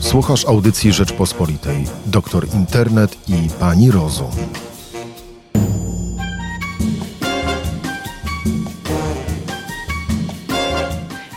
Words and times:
Słuchasz 0.00 0.44
audycji 0.44 0.92
Rzeczpospolitej. 0.92 1.84
Doktor 2.06 2.46
Internet 2.54 3.16
i 3.28 3.48
Pani 3.60 3.90
Rozum. 3.90 4.30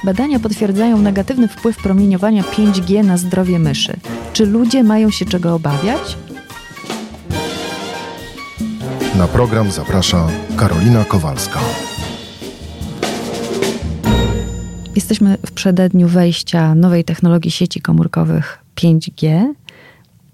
Badania 0.03 0.39
potwierdzają 0.39 0.97
negatywny 0.97 1.47
wpływ 1.47 1.77
promieniowania 1.77 2.43
5G 2.43 3.05
na 3.05 3.17
zdrowie 3.17 3.59
myszy. 3.59 3.93
Czy 4.33 4.45
ludzie 4.45 4.83
mają 4.83 5.11
się 5.11 5.25
czego 5.25 5.55
obawiać? 5.55 6.17
Na 9.15 9.27
program 9.27 9.71
zaprasza 9.71 10.27
Karolina 10.57 11.05
Kowalska. 11.05 11.59
Jesteśmy 14.95 15.37
w 15.45 15.51
przededniu 15.51 16.07
wejścia 16.07 16.75
nowej 16.75 17.03
technologii 17.03 17.51
sieci 17.51 17.81
komórkowych 17.81 18.57
5G 18.75 19.45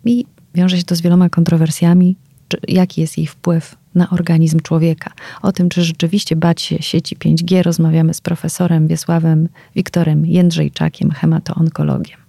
i 0.05 0.25
wiąże 0.55 0.77
się 0.77 0.83
to 0.83 0.95
z 0.95 1.01
wieloma 1.01 1.29
kontrowersjami, 1.29 2.15
czy, 2.47 2.57
jaki 2.67 3.01
jest 3.01 3.17
jej 3.17 3.27
wpływ 3.27 3.75
na 3.95 4.09
organizm 4.09 4.59
człowieka. 4.59 5.11
O 5.41 5.51
tym, 5.51 5.69
czy 5.69 5.83
rzeczywiście 5.83 6.35
bać 6.35 6.61
się 6.61 6.81
sieci 6.81 7.15
5G, 7.15 7.61
rozmawiamy 7.63 8.13
z 8.13 8.21
profesorem 8.21 8.87
Wiesławem 8.87 9.49
Wiktorem 9.75 10.25
Jędrzejczakiem, 10.25 11.11
hematoonkologiem. 11.11 12.26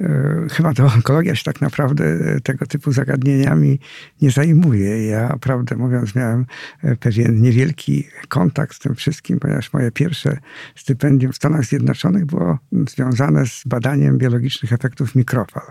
E, 0.00 0.46
chyba 0.52 0.74
to 0.74 0.86
onkologia 0.86 1.34
się 1.34 1.44
tak 1.44 1.60
naprawdę 1.60 2.04
e, 2.04 2.40
tego 2.40 2.66
typu 2.66 2.92
zagadnieniami 2.92 3.80
nie 4.22 4.30
zajmuje. 4.30 5.06
Ja, 5.06 5.36
prawdę 5.40 5.76
mówiąc, 5.76 6.14
miałem 6.14 6.46
e, 6.82 6.96
pewien 6.96 7.42
niewielki 7.42 8.08
kontakt 8.28 8.74
z 8.74 8.78
tym 8.78 8.94
wszystkim, 8.94 9.38
ponieważ 9.38 9.72
moje 9.72 9.90
pierwsze 9.90 10.38
stypendium 10.76 11.32
w 11.32 11.36
Stanach 11.36 11.64
Zjednoczonych 11.64 12.26
było 12.26 12.58
związane 12.88 13.46
z 13.46 13.62
badaniem 13.66 14.18
biologicznych 14.18 14.72
efektów 14.72 15.14
mikrofal. 15.14 15.62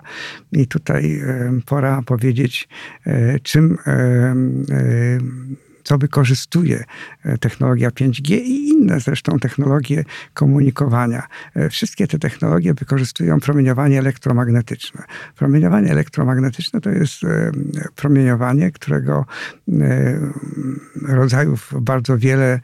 I 0.51 0.67
tutaj 0.67 1.21
pora 1.65 2.01
powiedzieć, 2.01 2.69
czym 3.43 3.77
co 5.87 5.97
wykorzystuje 5.97 6.83
e, 7.23 7.37
technologia 7.37 7.89
5G 7.89 8.33
i 8.33 8.69
inne 8.69 8.99
zresztą 8.99 9.39
technologie 9.39 10.03
komunikowania. 10.33 11.27
E, 11.55 11.69
wszystkie 11.69 12.07
te 12.07 12.19
technologie 12.19 12.73
wykorzystują 12.73 13.39
promieniowanie 13.39 13.99
elektromagnetyczne. 13.99 15.03
Promieniowanie 15.35 15.91
elektromagnetyczne 15.91 16.81
to 16.81 16.89
jest 16.89 17.23
e, 17.23 17.51
promieniowanie, 17.95 18.71
którego 18.71 19.25
rodzajów 21.07 21.73
bardzo 21.81 22.17
wiele 22.17 22.59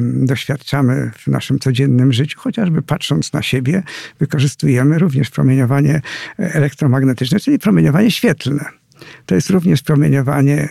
doświadczamy 0.00 1.10
w 1.18 1.26
naszym 1.26 1.58
codziennym 1.58 2.12
życiu, 2.12 2.40
chociażby 2.40 2.82
patrząc 2.82 3.32
na 3.32 3.42
siebie, 3.42 3.82
wykorzystujemy 4.18 4.98
również 4.98 5.30
promieniowanie 5.30 6.00
elektromagnetyczne, 6.38 7.40
czyli 7.40 7.58
promieniowanie 7.58 8.10
świetlne. 8.10 8.77
To 9.26 9.34
jest 9.34 9.50
również 9.50 9.82
promieniowanie 9.82 10.68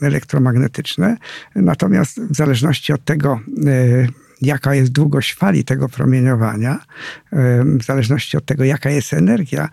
y, 0.00 0.06
elektromagnetyczne. 0.06 1.16
Natomiast 1.54 2.20
w 2.20 2.36
zależności 2.36 2.92
od 2.92 3.04
tego, 3.04 3.40
y, 3.66 4.08
jaka 4.42 4.74
jest 4.74 4.92
długość 4.92 5.34
fali 5.34 5.64
tego 5.64 5.88
promieniowania, 5.88 6.74
y, 6.74 7.36
w 7.64 7.82
zależności 7.84 8.36
od 8.36 8.44
tego, 8.44 8.64
jaka 8.64 8.90
jest 8.90 9.12
energia, 9.12 9.68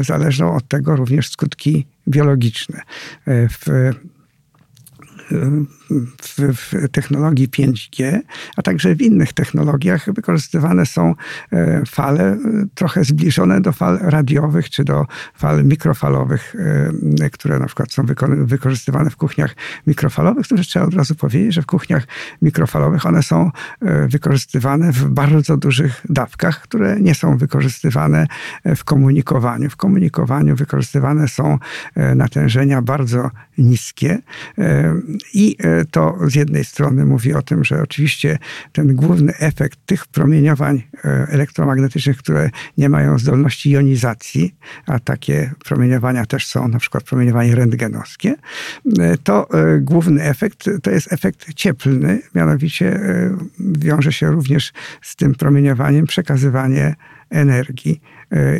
zależą 0.00 0.54
od 0.54 0.68
tego 0.68 0.96
również 0.96 1.28
skutki 1.28 1.86
biologiczne. 2.08 2.80
W 3.26 3.90
w, 6.22 6.56
w, 6.56 6.88
technologii 6.92 7.48
5G, 7.48 8.20
a 8.56 8.62
także 8.62 8.94
w 8.94 9.02
innych 9.02 9.32
technologiach 9.32 10.12
wykorzystywane 10.12 10.86
są 10.86 11.14
e, 11.52 11.82
fale 11.86 12.32
e, 12.32 12.38
trochę 12.74 13.04
zbliżone 13.04 13.60
do 13.60 13.72
fal 13.72 13.98
radiowych 14.02 14.70
czy 14.70 14.84
do 14.84 15.06
fal 15.34 15.64
mikrofalowych, 15.64 16.54
e, 17.20 17.30
które 17.30 17.58
na 17.58 17.66
przykład 17.66 17.92
są 17.92 18.06
wykorzystywane 18.38 19.10
w 19.10 19.16
kuchniach 19.16 19.56
mikrofalowych. 19.86 20.48
To 20.48 20.56
trzeba 20.56 20.86
od 20.86 20.94
razu 20.94 21.14
powiedzieć, 21.14 21.54
że 21.54 21.62
w 21.62 21.66
kuchniach 21.66 22.06
mikrofalowych 22.42 23.06
one 23.06 23.22
są 23.22 23.50
wykorzystywane 24.08 24.92
w 24.92 25.08
bardzo 25.08 25.56
dużych 25.56 26.00
dawkach, 26.08 26.62
które 26.62 27.00
nie 27.00 27.14
są 27.14 27.36
wykorzystywane 27.36 28.26
w 28.76 28.84
komunikowaniu. 28.84 29.70
W 29.70 29.76
komunikowaniu 29.76 30.56
wykorzystywane 30.56 31.28
są 31.28 31.58
natężenia 32.16 32.82
bardzo 32.82 33.30
niskie 33.58 34.18
i 35.34 35.56
to 35.84 36.18
z 36.26 36.34
jednej 36.34 36.64
strony 36.64 37.04
mówi 37.04 37.34
o 37.34 37.42
tym, 37.42 37.64
że 37.64 37.82
oczywiście 37.82 38.38
ten 38.72 38.94
główny 38.94 39.36
efekt 39.38 39.78
tych 39.86 40.06
promieniowań 40.06 40.82
e, 41.04 41.08
elektromagnetycznych, 41.30 42.16
które 42.16 42.50
nie 42.78 42.88
mają 42.88 43.18
zdolności 43.18 43.70
jonizacji, 43.70 44.54
a 44.86 44.98
takie 44.98 45.50
promieniowania 45.64 46.26
też 46.26 46.46
są, 46.46 46.68
na 46.68 46.78
przykład 46.78 47.04
promieniowanie 47.04 47.54
rentgenowskie, 47.54 48.34
e, 48.98 49.16
to 49.18 49.50
e, 49.50 49.78
główny 49.78 50.22
efekt 50.22 50.70
to 50.82 50.90
jest 50.90 51.12
efekt 51.12 51.54
cieplny, 51.54 52.22
mianowicie 52.34 53.00
wiąże 53.60 54.12
się 54.12 54.30
również 54.30 54.72
z 55.02 55.16
tym 55.16 55.34
promieniowaniem 55.34 56.06
przekazywanie 56.06 56.94
energii 57.30 58.00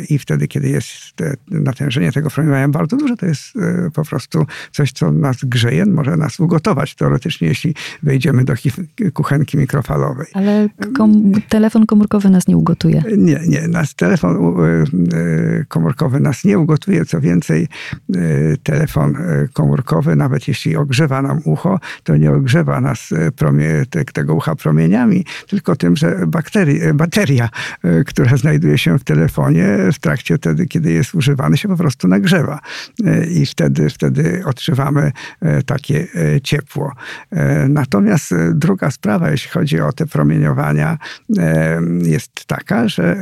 i 0.09 0.19
wtedy, 0.19 0.47
kiedy 0.47 0.69
jest 0.69 1.13
natężenie 1.51 2.11
tego 2.11 2.29
promieniowania 2.29 2.69
bardzo 2.69 2.97
duże, 2.97 3.17
to 3.17 3.25
jest 3.25 3.43
e, 3.55 3.91
po 3.91 4.05
prostu 4.05 4.45
coś, 4.71 4.91
co 4.91 5.11
nas 5.11 5.37
grzeje, 5.43 5.85
może 5.85 6.17
nas 6.17 6.39
ugotować 6.39 6.95
teoretycznie, 6.95 7.47
jeśli 7.47 7.75
wejdziemy 8.03 8.43
do 8.43 8.53
kuchenki 9.13 9.57
mikrofalowej. 9.57 10.27
Ale 10.33 10.69
kom 10.97 11.31
telefon 11.49 11.85
komórkowy 11.85 12.29
nas 12.29 12.47
nie 12.47 12.57
ugotuje. 12.57 13.03
Nie, 13.17 13.39
nie. 13.47 13.67
Nas 13.67 13.95
telefon 13.95 14.35
e, 14.35 14.83
e, 15.17 15.65
komórkowy 15.67 16.19
nas 16.19 16.43
nie 16.43 16.59
ugotuje. 16.59 17.05
Co 17.05 17.21
więcej, 17.21 17.67
telefon 18.63 19.17
komórkowy, 19.53 20.15
nawet 20.15 20.47
jeśli 20.47 20.75
ogrzewa 20.75 21.21
nam 21.21 21.41
ucho, 21.45 21.79
to 22.03 22.17
nie 22.17 22.31
ogrzewa 22.31 22.81
nas 22.81 23.09
promie, 23.35 23.67
tego 24.13 24.35
ucha 24.35 24.55
promieniami, 24.55 25.25
tylko 25.47 25.75
tym, 25.75 25.95
że 25.95 26.27
bakterii, 26.27 26.79
bateria, 26.93 27.49
która 28.05 28.37
znajduje 28.37 28.60
się 28.75 28.99
w 28.99 29.03
telefonie, 29.03 29.77
w 29.93 29.99
trakcie 29.99 30.37
wtedy, 30.37 30.65
kiedy 30.65 30.91
jest 30.91 31.15
używany, 31.15 31.57
się 31.57 31.67
po 31.67 31.77
prostu 31.77 32.07
nagrzewa. 32.07 32.59
E, 33.05 33.25
I 33.25 33.45
wtedy, 33.45 33.89
wtedy 33.89 34.43
odczuwamy 34.45 35.11
e, 35.41 35.63
takie 35.63 36.07
e, 36.15 36.41
ciepło. 36.41 36.93
Natomiast 37.69 38.33
druga 38.53 38.91
sprawa, 38.91 39.31
jeśli 39.31 39.51
chodzi 39.51 39.79
o 39.79 39.91
te 39.91 40.05
promieniowania, 40.05 40.97
jest 42.01 42.45
taka, 42.45 42.87
że 42.87 43.15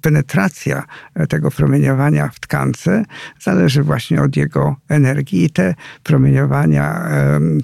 penetracja 0.00 0.84
tego 1.28 1.50
promieniowania 1.50 2.28
w 2.28 2.40
tkance 2.40 3.04
zależy 3.40 3.82
właśnie 3.82 4.22
od 4.22 4.36
jego 4.36 4.76
energii 4.88 5.44
i 5.44 5.50
te 5.50 5.74
promieniowania, 6.02 7.08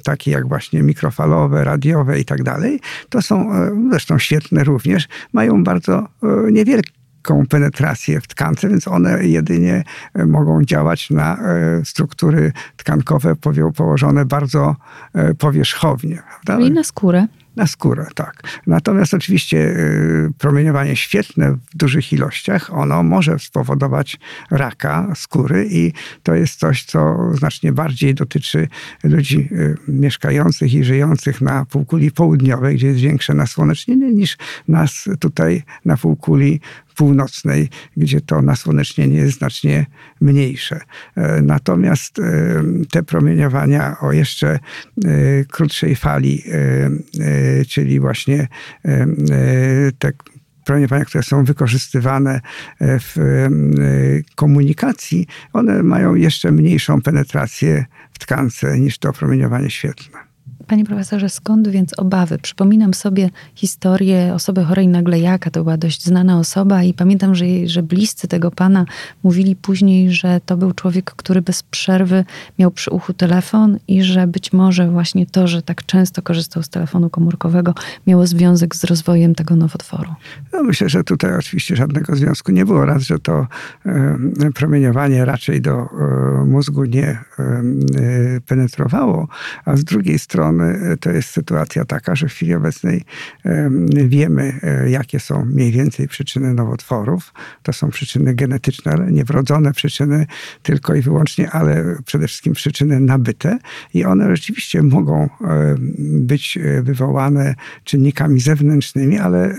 takie 0.05 0.31
jak 0.31 0.49
właśnie 0.49 0.83
mikrofalowe, 0.83 1.65
radiowe 1.65 2.21
i 2.21 2.25
tak 2.25 2.43
dalej, 2.43 2.81
to 3.09 3.23
są 3.23 3.53
zresztą 3.91 4.19
świetne 4.19 4.65
również, 4.65 5.09
mają 5.33 5.65
bardzo 5.65 6.09
niewielkie 6.53 7.02
lekką 7.23 7.47
penetrację 7.47 8.21
w 8.21 8.27
tkance, 8.27 8.69
więc 8.69 8.89
one 8.89 9.25
jedynie 9.25 9.85
e, 10.15 10.27
mogą 10.27 10.65
działać 10.65 11.11
na 11.11 11.39
e, 11.39 11.85
struktury 11.85 12.53
tkankowe 12.77 13.37
położone 13.77 14.25
bardzo 14.25 14.77
e, 15.15 15.35
powierzchownie. 15.35 16.23
Prawda? 16.45 16.67
I 16.67 16.71
na 16.71 16.85
skórę. 16.85 17.27
Na 17.57 17.67
skórę, 17.67 18.07
tak. 18.15 18.43
Natomiast 18.67 19.15
oczywiście 19.15 19.77
promieniowanie 20.39 20.97
świetne 20.97 21.53
w 21.53 21.77
dużych 21.77 22.13
ilościach, 22.13 22.75
ono 22.75 23.03
może 23.03 23.39
spowodować 23.39 24.19
raka 24.51 25.13
skóry 25.15 25.69
i 25.71 25.93
to 26.23 26.35
jest 26.35 26.59
coś, 26.59 26.85
co 26.85 27.17
znacznie 27.35 27.73
bardziej 27.73 28.15
dotyczy 28.15 28.69
ludzi 29.05 29.49
mieszkających 29.89 30.75
i 30.75 30.85
żyjących 30.85 31.41
na 31.41 31.65
półkuli 31.65 32.11
południowej, 32.11 32.77
gdzie 32.77 32.87
jest 32.87 33.01
większe 33.01 33.35
nasłonecznienie 33.35 34.13
niż 34.13 34.37
nas 34.69 35.09
tutaj 35.21 35.63
na 35.85 35.97
półkuli 35.97 36.61
północnej, 36.93 37.69
gdzie 37.97 38.21
to 38.21 38.43
nasłonecznienie 38.43 39.17
jest 39.17 39.39
znacznie 39.39 39.87
mniejsze. 40.21 40.81
E, 41.17 41.43
natomiast 41.43 42.19
e, 42.19 42.23
te 42.91 43.03
promieniowania 43.03 43.97
o 44.01 44.13
jeszcze 44.13 44.49
e, 44.49 44.59
krótszej 45.45 45.97
fali, 45.97 46.43
czyli 47.69 48.01
właśnie 48.01 48.49
te 49.99 50.13
promieniowania, 50.65 51.05
które 51.05 51.25
są 51.25 51.45
wykorzystywane 51.45 52.41
w 52.81 53.47
komunikacji, 54.35 55.27
one 55.53 55.83
mają 55.83 56.15
jeszcze 56.15 56.53
mniejszą 56.53 57.03
penetrację 57.03 57.85
w 58.13 58.19
tkance 58.19 58.79
niż 58.79 58.99
to 58.99 59.13
promieniowanie 59.13 59.71
świetlne. 59.71 60.32
Panie 60.67 60.85
profesorze, 60.85 61.29
skąd 61.29 61.69
więc 61.69 61.99
obawy? 61.99 62.39
Przypominam 62.39 62.95
sobie 62.95 63.31
historię 63.55 64.35
osoby 64.35 64.65
chorej 64.65 64.89
na 64.89 65.03
glejaka. 65.03 65.51
To 65.51 65.63
była 65.63 65.77
dość 65.77 66.05
znana 66.05 66.39
osoba 66.39 66.83
i 66.83 66.95
pamiętam, 66.95 67.35
że, 67.35 67.45
że 67.67 67.83
bliscy 67.83 68.29
tego 68.29 68.51
pana 68.51 68.85
mówili 69.23 69.57
później, 69.57 70.13
że 70.13 70.41
to 70.47 70.57
był 70.57 70.73
człowiek, 70.73 71.11
który 71.17 71.43
bez 71.43 71.63
przerwy 71.63 72.25
miał 72.59 72.71
przy 72.71 72.91
uchu 72.91 73.13
telefon 73.13 73.79
i 73.89 74.03
że 74.03 74.27
być 74.27 74.53
może 74.53 74.91
właśnie 74.91 75.27
to, 75.27 75.47
że 75.47 75.63
tak 75.63 75.87
często 75.87 76.23
korzystał 76.23 76.63
z 76.63 76.69
telefonu 76.69 77.11
komórkowego, 77.11 77.75
miało 78.07 78.27
związek 78.27 78.77
z 78.77 78.85
rozwojem 78.85 79.35
tego 79.35 79.57
nowotworu. 79.57 80.11
No 80.53 80.63
myślę, 80.63 80.89
że 80.89 81.05
tutaj 81.05 81.37
oczywiście 81.37 81.77
żadnego 81.77 82.17
związku 82.17 82.53
nie 82.53 82.65
było. 82.65 82.87
Raz, 82.87 83.03
że 83.03 83.19
to 83.19 83.47
e, 83.87 84.19
promieniowanie 84.55 85.25
raczej 85.25 85.61
do 85.61 85.73
e, 85.73 86.45
mózgu 86.47 86.85
nie 86.85 87.09
e, 87.09 87.63
penetrowało, 88.47 89.29
a 89.65 89.77
z 89.77 89.85
drugiej 89.85 90.19
strony 90.19 90.62
e, 90.67 90.97
to 90.97 91.11
jest 91.11 91.29
sytuacja 91.29 91.85
taka, 91.85 92.15
że 92.15 92.29
w 92.29 92.33
chwili 92.33 92.55
obecnej 92.55 93.05
wiemy, 94.07 94.61
e, 94.63 94.91
jakie 94.91 95.21
są 95.21 95.45
mniej 95.45 95.73
więcej 95.73 96.09
przyczyny 96.09 96.55
nowotworów. 96.55 97.33
To 97.63 97.73
są 97.73 97.91
przyczyny 97.91 98.35
genetyczne, 98.35 98.93
ale 98.93 99.13
nie 99.13 99.25
wrodzone 99.25 99.73
przyczyny 99.73 100.27
tylko 100.63 100.95
i 100.95 101.03
wyłącznie, 101.03 101.51
ale 101.51 101.97
przede 102.05 102.27
wszystkim 102.27 102.53
przyczyny 102.53 103.01
nabyte 103.01 103.59
i 103.95 104.05
one 104.05 104.37
rzeczywiście 104.37 104.83
mogą 104.83 105.29
być 105.99 106.59
wywołane 106.83 107.55
czynnikami 107.85 108.41
zewnętrznymi, 108.41 109.19
ale 109.19 109.55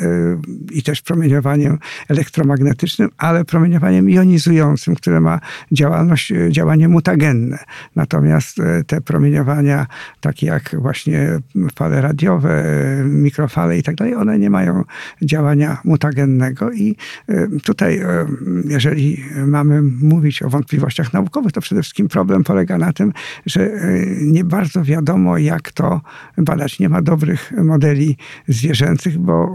i 0.72 0.84
też 0.84 1.02
promieniowaniem 1.02 1.78
elektromagnetycznym, 2.10 3.10
ale 3.18 3.46
promieniowaniem 3.46 4.10
jonizującym, 4.10 4.96
które 4.96 5.20
ma 5.20 5.40
działalność, 5.72 6.34
działanie 6.50 6.88
mutagenne. 6.88 7.58
Natomiast 7.96 8.58
te 8.88 9.02
promieniowania 9.02 9.88
takie 10.22 10.48
jak 10.48 10.76
właśnie 10.84 11.40
fale 11.76 12.02
radiowe, 12.02 12.64
mikrofale 13.06 13.78
i 13.78 13.84
tak 13.84 13.96
dalej, 13.96 14.16
one 14.16 14.40
nie 14.40 14.50
mają 14.50 14.84
działania 15.22 15.78
mutagennego 15.84 16.72
i 16.72 16.96
e, 17.28 17.48
tutaj, 17.64 17.98
e, 17.98 18.26
jeżeli 18.66 19.24
mamy 19.48 19.82
mówić 19.82 20.44
o 20.44 20.50
wątpliwościach 20.50 21.14
naukowych, 21.14 21.52
to 21.52 21.62
przede 21.62 21.82
wszystkim 21.82 22.08
problem 22.08 22.44
polega 22.44 22.78
na 22.78 22.94
tym, 22.94 23.14
że 23.46 23.62
e, 23.62 24.06
nie 24.22 24.44
bardzo 24.44 24.84
wiadomo, 24.84 25.38
jak 25.38 25.72
to 25.72 26.02
badać. 26.38 26.80
Nie 26.80 26.90
ma 26.90 27.02
dobrych 27.02 27.52
modeli 27.58 28.18
zwierzęcych, 28.48 29.18
bo 29.18 29.54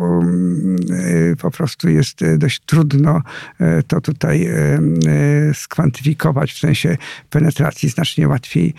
po 1.40 1.50
prostu 1.50 1.88
jest 1.88 2.20
dość 2.38 2.60
trudno 2.60 3.22
to 3.86 4.00
tutaj 4.00 4.48
skwantyfikować 5.54 6.52
w 6.52 6.58
sensie 6.58 6.96
penetracji. 7.30 7.88
Znacznie 7.88 8.28
łatwiej 8.28 8.74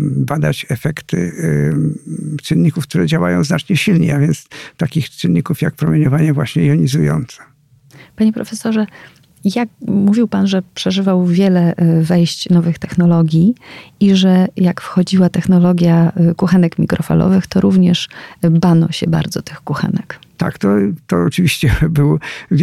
badać 0.00 0.66
efekty 0.68 1.32
czynników, 2.42 2.84
które 2.84 3.06
działają 3.06 3.44
znacznie 3.44 3.76
silniej, 3.76 4.10
a 4.10 4.18
więc 4.18 4.46
takich 4.76 5.10
czynników 5.10 5.62
jak 5.62 5.74
promieniowanie 5.74 6.32
właśnie 6.32 6.66
jonizujące. 6.66 7.42
Panie 8.16 8.32
profesorze, 8.32 8.86
jak 9.44 9.68
mówił 9.86 10.28
Pan, 10.28 10.46
że 10.46 10.62
przeżywał 10.74 11.26
wiele 11.26 11.76
e, 11.76 12.02
wejść 12.02 12.50
nowych 12.50 12.78
technologii 12.78 13.54
i 14.00 14.16
że 14.16 14.46
jak 14.56 14.80
wchodziła 14.80 15.28
technologia 15.28 16.12
e, 16.16 16.34
kuchenek 16.34 16.78
mikrofalowych, 16.78 17.46
to 17.46 17.60
również 17.60 18.08
bano 18.50 18.92
się 18.92 19.06
bardzo 19.06 19.42
tych 19.42 19.60
kuchenek. 19.60 20.27
Tak, 20.38 20.58
to, 20.58 20.68
to 21.06 21.22
oczywiście 21.22 21.74
był, 21.90 22.18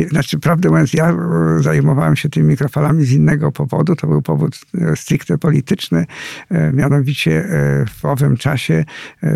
znaczy 0.09 0.39
prawdę 0.39 0.69
mówiąc, 0.69 0.93
ja 0.93 1.09
e, 1.09 1.15
zajmowałem 1.59 2.15
się 2.15 2.29
tymi 2.29 2.47
mikrofalami 2.47 3.05
z 3.05 3.11
innego 3.11 3.51
powodu. 3.51 3.95
To 3.95 4.07
był 4.07 4.21
powód 4.21 4.59
e, 4.81 4.95
stricte 4.95 5.37
polityczny. 5.37 6.05
E, 6.49 6.71
mianowicie 6.73 7.45
w 7.89 8.05
owym 8.05 8.37
czasie 8.37 8.85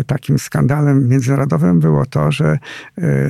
takim 0.06 0.38
skandalem 0.38 1.08
międzynarodowym 1.08 1.80
było 1.80 2.06
to, 2.06 2.32
że 2.32 2.58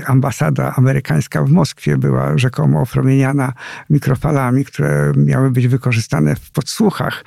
ambasada 0.06 0.74
amerykańska 0.76 1.44
w 1.44 1.50
Moskwie 1.50 1.98
była 1.98 2.38
rzekomo 2.38 2.80
opromieniana 2.80 3.52
mikrofalami, 3.90 4.64
które 4.64 5.12
miały 5.16 5.50
być 5.50 5.68
wykorzystane 5.68 6.36
w 6.36 6.50
podsłuchach. 6.50 7.24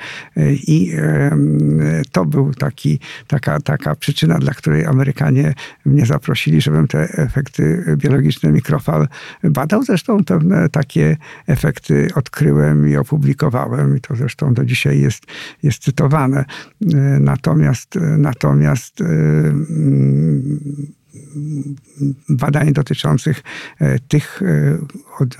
I 0.67 0.93
to 2.11 2.25
był 2.25 2.53
taki, 2.53 2.99
taka, 3.27 3.59
taka 3.59 3.95
przyczyna, 3.95 4.37
dla 4.37 4.53
której 4.53 4.85
Amerykanie 4.85 5.53
mnie 5.85 6.05
zaprosili, 6.05 6.61
żebym 6.61 6.87
te 6.87 6.99
efekty 6.99 7.72
biologiczny 7.97 8.51
mikrofal 8.51 9.07
badał. 9.43 9.83
Zresztą 9.83 10.23
pewne 10.23 10.69
takie 10.69 11.17
efekty 11.47 12.07
odkryłem 12.15 12.89
i 12.89 12.97
opublikowałem 12.97 13.97
i 13.97 14.01
to 14.01 14.15
zresztą 14.15 14.53
do 14.53 14.65
dzisiaj 14.65 14.99
jest, 14.99 15.23
jest 15.63 15.83
cytowane. 15.83 16.45
Natomiast, 17.19 17.95
natomiast 18.17 19.01
mm, 19.01 20.57
badań 22.29 22.73
dotyczących 22.73 23.43
e, 23.79 23.99
tych 23.99 24.41
e, 24.41 24.77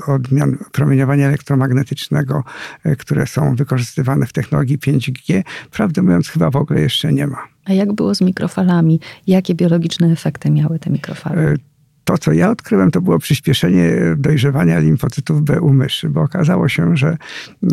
odmian 0.08 0.58
promieniowania 0.72 1.28
elektromagnetycznego, 1.28 2.44
e, 2.84 2.96
które 2.96 3.28
są 3.28 3.56
wykorzystywane 3.56 4.26
w 4.26 4.34
technologii 4.34 4.80
5G, 4.80 5.44
prawdę 5.72 6.02
mówiąc, 6.02 6.30
chyba 6.30 6.50
w 6.50 6.56
ogóle 6.56 6.82
jeszcze 6.82 7.14
nie 7.14 7.28
ma. 7.28 7.48
A 7.66 7.74
jak 7.74 7.94
było 7.94 8.16
z 8.16 8.22
mikrofalami? 8.22 9.00
Jakie 9.28 9.56
biologiczne 9.56 10.12
efekty 10.12 10.52
miały 10.52 10.80
te 10.80 10.90
mikrofale? 10.90 11.56
To, 12.04 12.18
co 12.18 12.32
ja 12.32 12.50
odkryłem, 12.52 12.92
to 12.92 13.02
było 13.02 13.20
przyspieszenie 13.20 13.92
dojrzewania 14.18 14.80
limfocytów 14.80 15.42
B 15.42 15.62
u 15.62 15.74
myszy, 15.74 16.10
bo 16.10 16.22
okazało 16.22 16.70
się, 16.70 16.98
że 16.98 17.18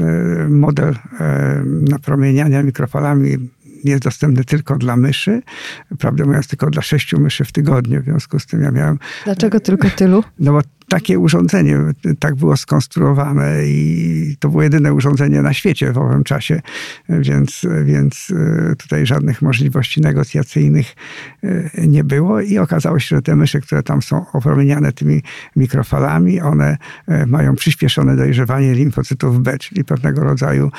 e, 0.00 0.04
model 0.48 0.94
e, 1.20 1.62
napromieniania 1.64 2.62
mikrofalami 2.62 3.36
jest 3.84 4.02
dostępny 4.02 4.44
tylko 4.44 4.76
dla 4.76 4.96
myszy. 4.96 5.42
Prawdę 5.98 6.24
mówiąc, 6.24 6.48
tylko 6.48 6.70
dla 6.70 6.82
sześciu 6.82 7.20
myszy 7.20 7.44
w 7.44 7.52
tygodniu. 7.52 8.00
W 8.02 8.04
związku 8.04 8.38
z 8.38 8.46
tym 8.46 8.62
ja 8.62 8.70
miałem. 8.70 8.98
Dlaczego 9.24 9.60
tylko 9.60 9.90
tylu? 9.90 10.24
No 10.38 10.52
bo 10.52 10.60
takie 10.90 11.18
urządzenie 11.18 11.78
tak 12.18 12.34
było 12.34 12.56
skonstruowane 12.56 13.66
i 13.66 14.36
to 14.38 14.48
było 14.48 14.62
jedyne 14.62 14.94
urządzenie 14.94 15.42
na 15.42 15.52
świecie 15.52 15.92
w 15.92 15.98
owym 15.98 16.24
czasie, 16.24 16.60
więc, 17.08 17.66
więc 17.84 18.32
e, 18.70 18.76
tutaj 18.76 19.06
żadnych 19.06 19.42
możliwości 19.42 20.00
negocjacyjnych 20.00 20.96
e, 21.42 21.86
nie 21.86 22.04
było 22.04 22.40
i 22.40 22.58
okazało 22.58 22.98
się, 22.98 23.16
że 23.16 23.22
te 23.22 23.36
myszy, 23.36 23.60
które 23.60 23.82
tam 23.82 24.02
są 24.02 24.26
opromieniane 24.32 24.92
tymi 24.92 25.22
mikrofalami, 25.56 26.40
one 26.40 26.76
e, 27.08 27.26
mają 27.26 27.54
przyspieszone 27.54 28.16
dojrzewanie 28.16 28.74
limfocytów 28.74 29.42
B, 29.42 29.58
czyli 29.58 29.84
pewnego 29.84 30.24
rodzaju 30.24 30.70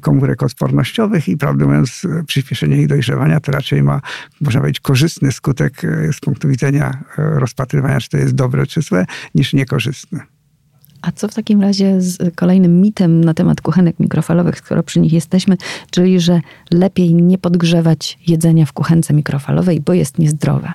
komórek 0.00 0.42
odpornościowych 0.42 1.28
i 1.28 1.36
prawdę 1.36 1.64
mówiąc 1.64 2.06
przyspieszenie 2.26 2.76
ich 2.76 2.86
dojrzewania 2.86 3.40
to 3.40 3.52
raczej 3.52 3.82
ma, 3.82 4.00
można 4.40 4.60
powiedzieć, 4.60 4.80
korzystny 4.80 5.32
skutek 5.32 5.82
z 6.12 6.20
punktu 6.20 6.48
widzenia 6.48 7.04
rozpatrywania, 7.16 8.00
czy 8.00 8.08
to 8.08 8.16
jest 8.16 8.34
dobre 8.34 8.66
czy 8.66 8.82
złe, 8.82 9.04
niż 9.34 9.57
niekorzystne. 9.58 10.20
A 11.02 11.12
co 11.12 11.28
w 11.28 11.34
takim 11.34 11.60
razie 11.60 12.00
z 12.00 12.34
kolejnym 12.34 12.80
mitem 12.80 13.24
na 13.24 13.34
temat 13.34 13.60
kuchenek 13.60 14.00
mikrofalowych, 14.00 14.58
skoro 14.58 14.82
przy 14.82 15.00
nich 15.00 15.12
jesteśmy, 15.12 15.56
czyli 15.90 16.20
że 16.20 16.40
lepiej 16.70 17.14
nie 17.14 17.38
podgrzewać 17.38 18.18
jedzenia 18.26 18.66
w 18.66 18.72
kuchence 18.72 19.14
mikrofalowej, 19.14 19.80
bo 19.80 19.92
jest 19.92 20.18
niezdrowe? 20.18 20.72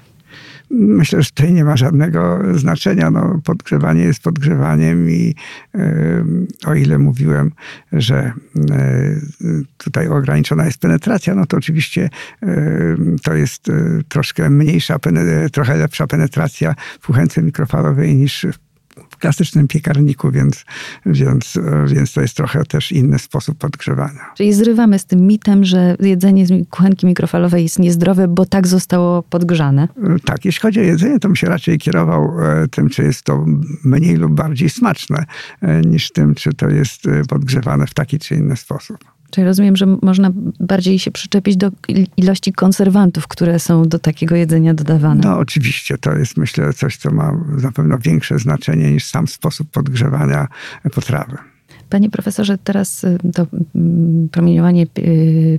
Myślę, 0.70 1.22
że 1.22 1.30
tutaj 1.30 1.54
nie 1.54 1.66
ma 1.66 1.78
żadnego 1.78 2.40
znaczenia. 2.54 3.12
No, 3.12 3.42
podgrzewanie 3.44 4.04
jest 4.04 4.24
podgrzewaniem 4.24 5.10
i 5.10 5.36
o 6.66 6.74
ile 6.74 6.98
mówiłem, 6.98 7.52
że 7.92 8.34
tutaj 9.78 10.08
ograniczona 10.08 10.66
jest 10.66 10.78
penetracja, 10.78 11.36
no 11.36 11.46
to 11.46 11.58
oczywiście 11.58 12.10
to 13.24 13.34
jest 13.34 13.70
e, 13.70 13.74
troszkę 14.08 14.50
mniejsza, 14.50 15.00
trochę 15.52 15.78
lepsza 15.78 16.08
penetracja 16.08 16.76
w 17.00 17.08
kuchence 17.08 17.42
mikrofalowej 17.42 18.16
niż 18.16 18.46
w 18.54 18.73
klasycznym 19.24 19.68
piekarniku, 19.68 20.32
więc, 20.32 20.66
więc, 21.06 21.60
więc 21.88 22.14
to 22.14 22.22
jest 22.22 22.36
trochę 22.36 22.66
też 22.66 22.92
inny 22.92 23.20
sposób 23.20 23.58
podgrzewania. 23.58 24.32
Czyli 24.36 24.54
zrywamy 24.54 25.00
z 25.00 25.06
tym 25.06 25.28
mitem, 25.28 25.66
że 25.66 25.96
jedzenie 26.00 26.46
z 26.46 26.70
kuchenki 26.70 27.06
mikrofalowej 27.06 27.64
jest 27.64 27.80
niezdrowe, 27.80 28.28
bo 28.28 28.46
tak 28.46 28.68
zostało 28.68 29.24
podgrzane? 29.24 29.88
Tak, 30.26 30.46
jeśli 30.46 30.62
chodzi 30.62 30.80
o 30.80 30.84
jedzenie, 30.84 31.20
to 31.20 31.28
bym 31.28 31.36
się 31.36 31.48
raczej 31.48 31.78
kierował 31.78 32.24
e, 32.42 32.68
tym, 32.68 32.90
czy 32.90 33.04
jest 33.04 33.24
to 33.24 33.46
mniej 33.84 34.16
lub 34.16 34.34
bardziej 34.34 34.70
smaczne, 34.70 35.26
e, 35.62 35.82
niż 35.82 36.12
tym, 36.12 36.36
czy 36.36 36.54
to 36.54 36.70
jest 36.70 37.08
e, 37.08 37.24
podgrzewane 37.30 37.88
w 37.88 37.94
taki 37.94 38.20
czy 38.20 38.36
inny 38.36 38.58
sposób. 38.58 39.13
Czyli 39.34 39.46
rozumiem, 39.46 39.76
że 39.76 39.86
można 39.86 40.32
bardziej 40.60 41.00
się 41.00 41.12
przyczepić 41.12 41.58
do 41.58 41.72
ilości 42.18 42.54
konserwantów, 42.54 43.28
które 43.28 43.60
są 43.60 43.84
do 43.84 44.00
takiego 44.00 44.36
jedzenia 44.36 44.74
dodawane. 44.74 45.22
No 45.24 45.38
oczywiście, 45.38 45.98
to 45.98 46.14
jest 46.14 46.38
myślę 46.38 46.74
coś, 46.74 46.98
co 46.98 47.12
ma 47.12 47.32
na 47.62 47.72
pewno 47.72 47.98
większe 47.98 48.40
znaczenie 48.40 48.92
niż 48.92 49.06
sam 49.06 49.28
sposób 49.28 49.70
podgrzewania 49.72 50.48
potrawy. 50.94 51.38
Panie 51.90 52.10
profesorze, 52.10 52.58
teraz 52.58 53.04
y, 53.04 53.18
to 53.34 53.48
mm, 53.76 54.30
promieniowanie 54.30 54.88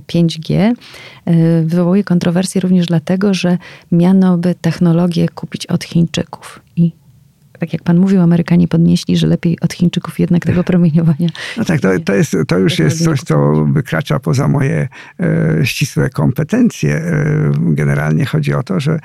5G 0.07 0.53
y, 0.53 1.31
y, 1.31 1.65
wywołuje 1.65 2.03
kontrowersje 2.03 2.61
również 2.61 2.85
dlatego, 2.85 3.33
że 3.33 3.57
miano 3.91 4.37
by 4.37 4.55
technologię 4.61 5.29
kupić 5.29 5.65
od 5.65 5.83
Chińczyków. 5.83 6.59
I 6.75 6.91
tak 7.59 7.73
jak 7.73 7.83
pan 7.83 7.97
mówił, 7.97 8.21
Amerykanie 8.21 8.67
podnieśli, 8.67 9.17
że 9.17 9.27
lepiej 9.27 9.59
od 9.61 9.73
Chińczyków 9.73 10.19
jednak 10.19 10.45
tego 10.45 10.63
promieniowania. 10.63 11.29
No 11.57 11.65
tak, 11.65 11.81
to, 11.81 11.89
to, 12.05 12.15
jest, 12.15 12.35
to 12.47 12.57
już 12.57 12.79
jest 12.79 13.03
coś, 13.03 13.21
co 13.21 13.65
wykracza 13.65 14.19
poza 14.19 14.47
moje 14.47 14.87
e, 15.19 15.65
ścisłe 15.65 16.09
kompetencje. 16.09 16.95
E, 16.95 17.51
generalnie 17.59 18.25
chodzi 18.25 18.53
o 18.53 18.63
to, 18.63 18.79
że 18.79 18.91
e, 18.91 18.99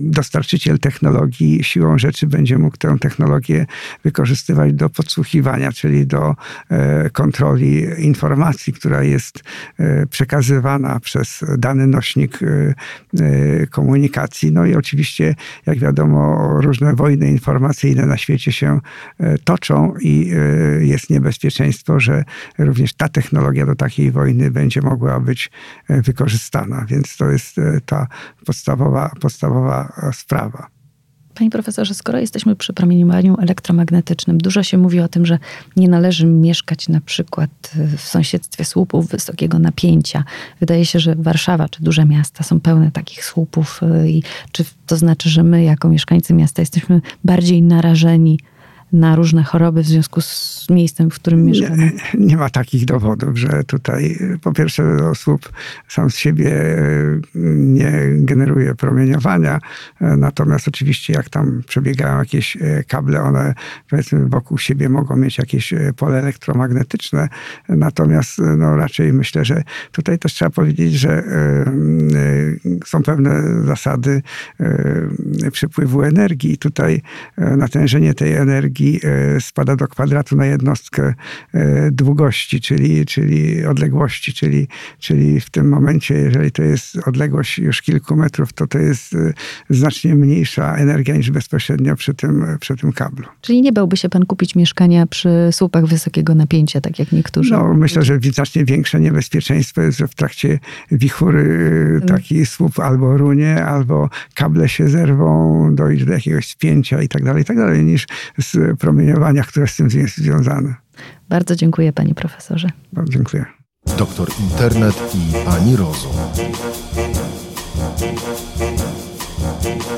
dostarczyciel 0.00 0.78
technologii 0.78 1.64
siłą 1.64 1.98
rzeczy 1.98 2.26
będzie 2.26 2.58
mógł 2.58 2.76
tę 2.76 2.96
technologię 3.00 3.66
wykorzystywać 4.04 4.72
do 4.72 4.88
podsłuchiwania, 4.88 5.72
czyli 5.72 6.06
do 6.06 6.34
e, 6.70 7.10
kontroli 7.10 7.86
informacji, 7.98 8.72
która 8.72 9.02
jest 9.02 9.42
e, 9.78 10.06
przekazywana 10.06 11.00
przez 11.00 11.44
dany 11.58 11.86
nośnik 11.86 12.40
e, 12.42 13.66
komunikacji. 13.66 14.52
No 14.52 14.66
i 14.66 14.74
oczywiście, 14.74 15.34
jak 15.66 15.78
wiadomo, 15.78 16.50
różne 16.60 16.94
wojny 16.94 17.15
informacyjne 17.22 18.06
na 18.06 18.16
świecie 18.16 18.52
się 18.52 18.80
toczą 19.44 19.94
i 20.00 20.30
jest 20.80 21.10
niebezpieczeństwo, 21.10 22.00
że 22.00 22.24
również 22.58 22.94
ta 22.94 23.08
technologia 23.08 23.66
do 23.66 23.74
takiej 23.74 24.10
wojny 24.10 24.50
będzie 24.50 24.82
mogła 24.82 25.20
być 25.20 25.50
wykorzystana. 25.88 26.86
Więc 26.88 27.16
to 27.16 27.30
jest 27.30 27.56
ta 27.86 28.06
podstawowa, 28.46 29.10
podstawowa 29.20 29.92
sprawa. 30.12 30.75
Panie 31.36 31.50
profesorze, 31.50 31.94
skoro 31.94 32.18
jesteśmy 32.18 32.56
przy 32.56 32.72
promieniowaniu 32.72 33.36
elektromagnetycznym, 33.40 34.38
dużo 34.38 34.62
się 34.62 34.78
mówi 34.78 35.00
o 35.00 35.08
tym, 35.08 35.26
że 35.26 35.38
nie 35.76 35.88
należy 35.88 36.26
mieszkać 36.26 36.88
na 36.88 37.00
przykład 37.00 37.50
w 37.96 38.00
sąsiedztwie 38.00 38.64
słupów 38.64 39.08
wysokiego 39.08 39.58
napięcia. 39.58 40.24
Wydaje 40.60 40.86
się, 40.86 41.00
że 41.00 41.14
Warszawa 41.14 41.68
czy 41.68 41.82
duże 41.82 42.04
miasta 42.04 42.44
są 42.44 42.60
pełne 42.60 42.90
takich 42.90 43.24
słupów. 43.24 43.80
Y, 44.04 44.10
I 44.10 44.22
czy 44.52 44.64
to 44.86 44.96
znaczy, 44.96 45.30
że 45.30 45.42
my 45.42 45.64
jako 45.64 45.88
mieszkańcy 45.88 46.34
miasta 46.34 46.62
jesteśmy 46.62 47.00
bardziej 47.24 47.62
narażeni 47.62 48.38
na 48.92 49.16
różne 49.16 49.42
choroby 49.42 49.82
w 49.82 49.86
związku 49.86 50.20
z 50.20 50.66
miejscem, 50.70 51.10
w 51.10 51.14
którym 51.14 51.44
mieszkamy? 51.44 51.76
Nie, 51.76 52.26
nie 52.26 52.36
ma 52.36 52.50
takich 52.50 52.84
dowodów, 52.84 53.38
że 53.38 53.64
tutaj 53.64 54.18
po 54.42 54.52
pierwsze 54.52 54.84
słup 55.14 55.52
sam 55.88 56.10
z 56.10 56.16
siebie 56.16 56.52
e, 56.52 56.82
nie 57.54 57.92
generuje 58.10 58.74
promieniowania, 58.74 59.60
e, 60.00 60.16
natomiast 60.16 60.68
oczywiście 60.68 61.12
jak 61.12 61.28
tam 61.28 61.62
przebiegają 61.66 62.18
jakieś 62.18 62.56
e, 62.56 62.84
kable, 62.88 63.22
one 63.22 63.54
powiedzmy 63.90 64.26
wokół 64.28 64.58
siebie 64.58 64.88
mogą 64.88 65.16
mieć 65.16 65.38
jakieś 65.38 65.74
pole 65.96 66.18
elektromagnetyczne, 66.18 67.28
natomiast 67.68 68.38
no, 68.38 68.76
raczej 68.76 69.12
myślę, 69.12 69.44
że 69.44 69.62
tutaj 69.92 70.18
też 70.18 70.34
trzeba 70.34 70.50
powiedzieć, 70.50 70.94
że 70.94 71.22
są 72.86 73.02
pewne 73.02 73.42
zasady 73.64 74.22
przypływu 75.52 76.02
energii. 76.02 76.58
Tutaj 76.58 77.02
natężenie 77.36 78.14
tej 78.14 78.32
energii 78.32 78.75
energii 78.76 79.00
e, 79.04 79.40
spada 79.40 79.76
do 79.76 79.88
kwadratu 79.88 80.36
na 80.36 80.46
jednostkę 80.46 81.14
e, 81.54 81.90
długości, 81.90 82.60
czyli, 82.60 83.06
czyli 83.06 83.66
odległości, 83.66 84.32
czyli, 84.32 84.68
czyli 84.98 85.40
w 85.40 85.50
tym 85.50 85.68
momencie, 85.68 86.14
jeżeli 86.14 86.50
to 86.50 86.62
jest 86.62 86.98
odległość 87.06 87.58
już 87.58 87.82
kilku 87.82 88.16
metrów, 88.16 88.52
to 88.52 88.66
to 88.66 88.78
jest 88.78 89.14
e, 89.14 89.32
znacznie 89.70 90.14
mniejsza 90.14 90.76
energia 90.76 91.16
niż 91.16 91.30
bezpośrednio 91.30 91.96
przy 91.96 92.14
tym, 92.14 92.46
przy 92.60 92.76
tym 92.76 92.92
kablu. 92.92 93.26
Czyli 93.40 93.62
nie 93.62 93.72
bałby 93.72 93.96
się 93.96 94.08
pan 94.08 94.26
kupić 94.26 94.54
mieszkania 94.54 95.06
przy 95.06 95.48
słupach 95.52 95.86
wysokiego 95.86 96.34
napięcia, 96.34 96.80
tak 96.80 96.98
jak 96.98 97.12
niektórzy? 97.12 97.52
No, 97.52 97.74
myślę, 97.74 98.02
że 98.02 98.18
znacznie 98.32 98.64
większe 98.64 99.00
niebezpieczeństwo 99.00 99.82
jest, 99.82 99.98
że 99.98 100.08
w 100.08 100.14
trakcie 100.14 100.58
wichury 100.90 101.42
mm. 101.88 102.00
taki 102.00 102.46
słup 102.46 102.78
albo 102.78 103.16
runie, 103.16 103.64
albo 103.64 104.08
kable 104.34 104.68
się 104.68 104.88
zerwą, 104.88 105.74
dojdzie 105.74 106.04
do 106.06 106.12
jakiegoś 106.12 106.48
spięcia 106.48 107.02
i 107.02 107.08
tak 107.08 107.24
dalej, 107.24 107.42
i 107.42 107.44
tak 107.44 107.56
dalej, 107.56 107.84
niż 107.84 108.06
z 108.38 108.65
promieniowania, 108.74 109.42
które 109.42 109.66
z 109.66 109.76
tym 109.76 109.88
jest 109.94 110.16
związane. 110.16 110.74
Bardzo 111.28 111.56
dziękuję 111.56 111.92
panie 111.92 112.14
profesorze. 112.14 112.68
Bardzo 112.92 113.12
dziękuję. 113.12 113.44
Doktor 113.98 114.28
Internet 114.40 115.14
i 115.14 115.44
pani 115.44 115.76
Rozum. 115.76 116.12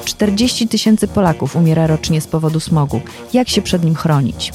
40 0.05 0.69
tysięcy 0.69 1.09
Polaków 1.09 1.57
umiera 1.57 1.87
rocznie 1.87 2.21
z 2.21 2.27
powodu 2.27 2.61
smogu. 2.61 3.01
Jak 3.33 3.49
się 3.49 3.63
przed 3.63 3.85
nim 3.85 3.95
chronić? 3.95 4.53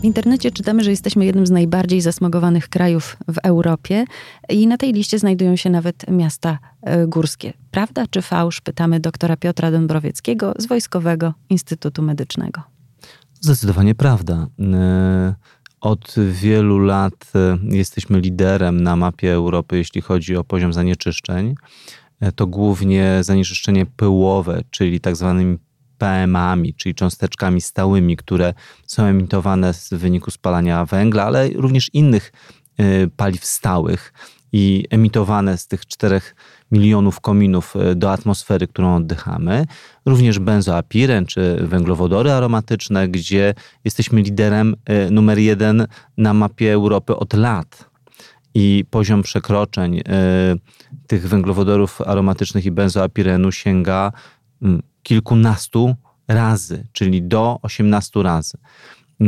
W 0.00 0.04
internecie 0.04 0.50
czytamy, 0.50 0.84
że 0.84 0.90
jesteśmy 0.90 1.24
jednym 1.24 1.46
z 1.46 1.50
najbardziej 1.50 2.00
zasmogowanych 2.00 2.68
krajów 2.68 3.16
w 3.28 3.38
Europie 3.38 4.04
i 4.48 4.66
na 4.66 4.76
tej 4.76 4.92
liście 4.92 5.18
znajdują 5.18 5.56
się 5.56 5.70
nawet 5.70 6.10
miasta 6.10 6.58
e, 6.82 7.06
górskie. 7.06 7.52
Prawda 7.70 8.04
czy 8.10 8.22
fałsz? 8.22 8.60
Pytamy 8.60 9.00
doktora 9.00 9.36
Piotra 9.36 9.70
Dąbrowieckiego 9.70 10.54
z 10.58 10.66
Wojskowego 10.66 11.34
Instytutu 11.50 12.02
Medycznego. 12.02 12.62
Zdecydowanie 13.40 13.94
prawda. 13.94 14.46
E, 14.60 15.34
od 15.80 16.14
wielu 16.32 16.78
lat 16.78 17.32
e, 17.34 17.58
jesteśmy 17.76 18.20
liderem 18.20 18.80
na 18.80 18.96
mapie 18.96 19.32
Europy, 19.32 19.76
jeśli 19.76 20.00
chodzi 20.00 20.36
o 20.36 20.44
poziom 20.44 20.72
zanieczyszczeń. 20.72 21.54
To 22.34 22.46
głównie 22.46 23.18
zanieczyszczenie 23.20 23.86
pyłowe, 23.86 24.62
czyli 24.70 25.00
tak 25.00 25.16
zwanymi 25.16 25.58
PM-ami, 25.98 26.74
czyli 26.74 26.94
cząsteczkami 26.94 27.60
stałymi, 27.60 28.16
które 28.16 28.54
są 28.86 29.04
emitowane 29.04 29.72
w 29.74 29.88
wyniku 29.88 30.30
spalania 30.30 30.84
węgla, 30.84 31.24
ale 31.24 31.48
również 31.48 31.90
innych 31.92 32.32
y, 32.80 33.10
paliw 33.16 33.44
stałych 33.44 34.12
i 34.52 34.84
emitowane 34.90 35.58
z 35.58 35.66
tych 35.66 35.86
4 35.86 36.20
milionów 36.72 37.20
kominów 37.20 37.76
y, 37.76 37.94
do 37.94 38.12
atmosfery, 38.12 38.66
którą 38.66 38.96
oddychamy. 38.96 39.66
Również 40.06 40.38
benzoapiren 40.38 41.26
czy 41.26 41.56
węglowodory 41.62 42.32
aromatyczne, 42.32 43.08
gdzie 43.08 43.54
jesteśmy 43.84 44.22
liderem 44.22 44.76
y, 45.06 45.10
numer 45.10 45.38
jeden 45.38 45.86
na 46.16 46.34
mapie 46.34 46.72
Europy 46.72 47.16
od 47.16 47.34
lat. 47.34 47.88
I 48.54 48.84
poziom 48.90 49.22
przekroczeń 49.22 50.02
tych 51.06 51.28
węglowodorów 51.28 52.00
aromatycznych 52.00 52.66
i 52.66 52.70
benzoapirenu 52.70 53.52
sięga 53.52 54.12
kilkunastu 55.02 55.94
razy, 56.28 56.86
czyli 56.92 57.22
do 57.22 57.58
18 57.62 58.22
razy. 58.22 58.58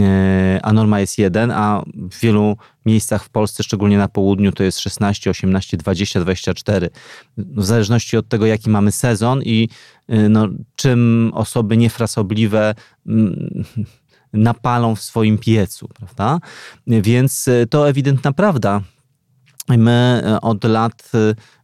E, 0.00 0.60
a 0.62 0.72
norma 0.72 1.00
jest 1.00 1.18
1, 1.18 1.50
a 1.50 1.82
w 1.94 2.20
wielu 2.20 2.56
miejscach 2.86 3.24
w 3.24 3.28
Polsce, 3.28 3.62
szczególnie 3.62 3.98
na 3.98 4.08
południu, 4.08 4.52
to 4.52 4.62
jest 4.62 4.78
16, 4.80 5.30
18, 5.30 5.76
20, 5.76 6.20
24. 6.20 6.90
W 7.36 7.64
zależności 7.64 8.16
od 8.16 8.28
tego, 8.28 8.46
jaki 8.46 8.70
mamy 8.70 8.92
sezon 8.92 9.42
i 9.42 9.68
e, 10.08 10.28
no, 10.28 10.48
czym 10.76 11.30
osoby 11.34 11.76
niefrasobliwe 11.76 12.74
napalą 14.32 14.94
w 14.94 15.02
swoim 15.02 15.38
piecu, 15.38 15.88
prawda? 15.88 16.38
Więc 16.86 17.48
e, 17.48 17.66
to 17.66 17.88
ewidentna 17.88 18.32
prawda. 18.32 18.80
My 19.68 20.22
od 20.42 20.64
lat 20.64 21.12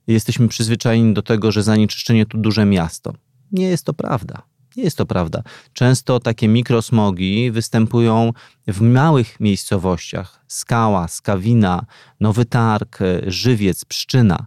jesteśmy 0.06 0.48
przyzwyczajeni 0.48 1.14
do 1.14 1.22
tego, 1.22 1.52
że 1.52 1.62
zanieczyszczenie 1.62 2.26
to 2.26 2.38
duże 2.38 2.64
miasto. 2.64 3.14
Nie 3.52 3.68
jest 3.68 3.84
to 3.84 3.94
prawda. 3.94 4.42
Nie 4.76 4.82
jest 4.82 4.96
to 4.96 5.06
prawda. 5.06 5.42
Często 5.72 6.20
takie 6.20 6.48
mikrosmogi 6.48 7.50
występują 7.50 8.32
w 8.66 8.80
małych 8.80 9.40
miejscowościach. 9.40 10.44
Skała, 10.48 11.08
Skawina, 11.08 11.86
Nowy 12.20 12.44
Targ, 12.44 12.98
Żywiec, 13.26 13.84
Pszczyna. 13.84 14.46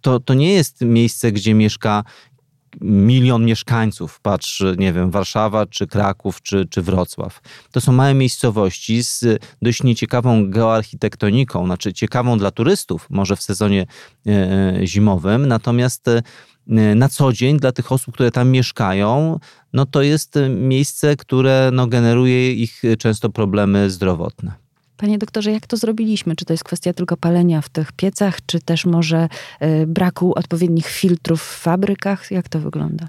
To, 0.00 0.20
to 0.20 0.34
nie 0.34 0.52
jest 0.52 0.80
miejsce, 0.80 1.32
gdzie 1.32 1.54
mieszka 1.54 2.04
milion 2.80 3.44
mieszkańców, 3.44 4.20
patrz, 4.20 4.64
nie 4.78 4.92
wiem, 4.92 5.10
Warszawa, 5.10 5.66
czy 5.66 5.86
Kraków, 5.86 6.42
czy, 6.42 6.66
czy 6.70 6.82
Wrocław. 6.82 7.40
To 7.72 7.80
są 7.80 7.92
małe 7.92 8.14
miejscowości 8.14 9.02
z 9.02 9.24
dość 9.62 9.82
nieciekawą 9.82 10.50
geoarchitektoniką, 10.50 11.66
znaczy 11.66 11.92
ciekawą 11.92 12.38
dla 12.38 12.50
turystów, 12.50 13.06
może 13.10 13.36
w 13.36 13.42
sezonie 13.42 13.86
e, 14.26 14.30
e 14.30 14.86
zimowym, 14.86 15.46
natomiast 15.46 16.08
e, 16.08 16.22
na 16.96 17.08
co 17.08 17.32
dzień 17.32 17.58
dla 17.58 17.72
tych 17.72 17.92
osób, 17.92 18.14
które 18.14 18.30
tam 18.30 18.50
mieszkają, 18.50 19.38
no 19.72 19.86
to 19.86 20.02
jest 20.02 20.36
y, 20.36 20.48
miejsce, 20.48 21.16
które 21.16 21.70
no, 21.72 21.86
generuje 21.86 22.52
ich 22.52 22.84
y, 22.84 22.96
często 22.96 23.30
problemy 23.30 23.90
zdrowotne. 23.90 24.52
Panie 24.96 25.18
doktorze, 25.18 25.52
jak 25.52 25.66
to 25.66 25.76
zrobiliśmy? 25.76 26.36
Czy 26.36 26.44
to 26.44 26.52
jest 26.52 26.64
kwestia 26.64 26.92
tylko 26.92 27.16
palenia 27.16 27.60
w 27.60 27.68
tych 27.68 27.92
piecach, 27.92 28.38
czy 28.46 28.60
też 28.60 28.86
może 28.86 29.28
braku 29.86 30.32
odpowiednich 30.38 30.86
filtrów 30.86 31.42
w 31.42 31.60
fabrykach? 31.60 32.30
Jak 32.30 32.48
to 32.48 32.60
wygląda? 32.60 33.08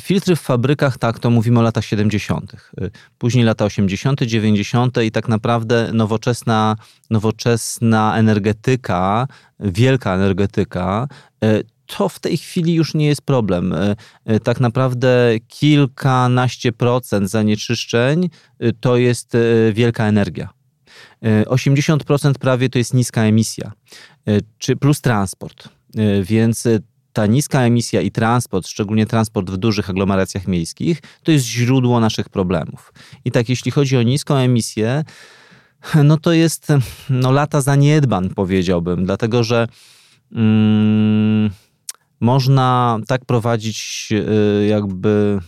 Filtry 0.00 0.36
w 0.36 0.40
fabrykach, 0.40 0.98
tak, 0.98 1.18
to 1.18 1.30
mówimy 1.30 1.58
o 1.58 1.62
latach 1.62 1.84
70. 1.84 2.52
Później 3.18 3.44
lata 3.44 3.64
80., 3.64 4.22
90. 4.22 5.02
i 5.02 5.10
tak 5.10 5.28
naprawdę 5.28 5.90
nowoczesna, 5.92 6.76
nowoczesna 7.10 8.16
energetyka, 8.16 9.26
wielka 9.60 10.14
energetyka, 10.14 11.08
to 11.98 12.08
w 12.08 12.18
tej 12.18 12.36
chwili 12.36 12.74
już 12.74 12.94
nie 12.94 13.06
jest 13.06 13.22
problem. 13.22 13.72
E, 13.72 13.96
e, 14.24 14.40
tak 14.40 14.60
naprawdę 14.60 15.34
kilkanaście 15.48 16.72
procent 16.72 17.30
zanieczyszczeń 17.30 18.30
e, 18.58 18.72
to 18.72 18.96
jest 18.96 19.36
wielka 19.72 20.04
energia. 20.04 20.48
80% 21.46 22.32
prawie 22.32 22.68
to 22.68 22.78
jest 22.78 22.94
niska 22.94 23.22
emisja, 23.22 23.72
czy 24.58 24.76
plus 24.76 25.00
transport. 25.00 25.68
Więc 26.22 26.68
ta 27.12 27.26
niska 27.26 27.60
emisja 27.60 28.00
i 28.00 28.10
transport, 28.10 28.68
szczególnie 28.68 29.06
transport 29.06 29.50
w 29.50 29.56
dużych 29.56 29.90
aglomeracjach 29.90 30.46
miejskich, 30.46 31.02
to 31.22 31.32
jest 31.32 31.44
źródło 31.44 32.00
naszych 32.00 32.28
problemów. 32.28 32.92
I 33.24 33.30
tak, 33.30 33.48
jeśli 33.48 33.70
chodzi 33.70 33.96
o 33.96 34.02
niską 34.02 34.36
emisję, 34.36 35.04
no 36.04 36.16
to 36.16 36.32
jest 36.32 36.68
no, 37.10 37.32
lata 37.32 37.60
zaniedbań, 37.60 38.30
powiedziałbym, 38.34 39.04
dlatego 39.04 39.44
że. 39.44 39.68
Mm, 40.32 41.50
można 42.24 42.98
tak 43.06 43.24
prowadzić 43.24 44.08
y, 44.12 44.66
jakby 44.66 45.38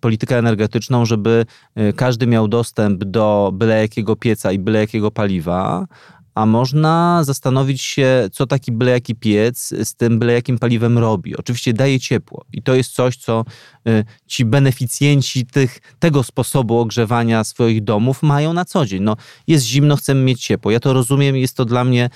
politykę 0.00 0.38
energetyczną, 0.38 1.04
żeby 1.04 1.46
y, 1.78 1.92
każdy 1.92 2.26
miał 2.26 2.48
dostęp 2.48 3.04
do 3.04 3.50
byle 3.54 3.80
jakiego 3.80 4.16
pieca 4.16 4.52
i 4.52 4.58
byle 4.58 4.78
jakiego 4.80 5.10
paliwa, 5.10 5.86
a 6.34 6.46
można 6.46 7.24
zastanowić 7.24 7.82
się, 7.82 8.28
co 8.32 8.46
taki 8.46 8.72
byle 8.72 8.90
jaki 8.90 9.14
piec 9.14 9.74
z 9.84 9.94
tym 9.94 10.18
byle 10.18 10.32
jakim 10.32 10.58
paliwem 10.58 10.98
robi. 10.98 11.36
Oczywiście 11.36 11.72
daje 11.72 12.00
ciepło 12.00 12.44
i 12.52 12.62
to 12.62 12.74
jest 12.74 12.92
coś, 12.92 13.16
co 13.16 13.44
y, 13.88 14.04
ci 14.26 14.44
beneficjenci 14.44 15.46
tych, 15.46 15.80
tego 15.98 16.22
sposobu 16.22 16.78
ogrzewania 16.78 17.44
swoich 17.44 17.84
domów 17.84 18.22
mają 18.22 18.52
na 18.52 18.64
co 18.64 18.86
dzień. 18.86 19.02
No, 19.02 19.16
jest 19.46 19.66
zimno, 19.66 19.96
chcemy 19.96 20.22
mieć 20.22 20.44
ciepło. 20.44 20.70
Ja 20.70 20.80
to 20.80 20.92
rozumiem, 20.92 21.36
jest 21.36 21.56
to 21.56 21.64
dla 21.64 21.84
mnie 21.84 22.10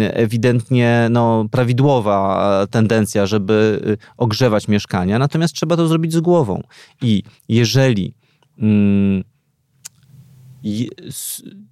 ewidentnie 0.00 1.08
no, 1.10 1.46
prawidłowa 1.50 2.66
tendencja, 2.70 3.26
żeby 3.26 3.80
y, 3.86 4.14
ogrzewać 4.16 4.68
mieszkania, 4.68 5.18
natomiast 5.18 5.54
trzeba 5.54 5.76
to 5.76 5.88
zrobić 5.88 6.12
z 6.12 6.20
głową. 6.20 6.62
I 7.02 7.22
jeżeli 7.48 8.14
mm, 8.58 9.24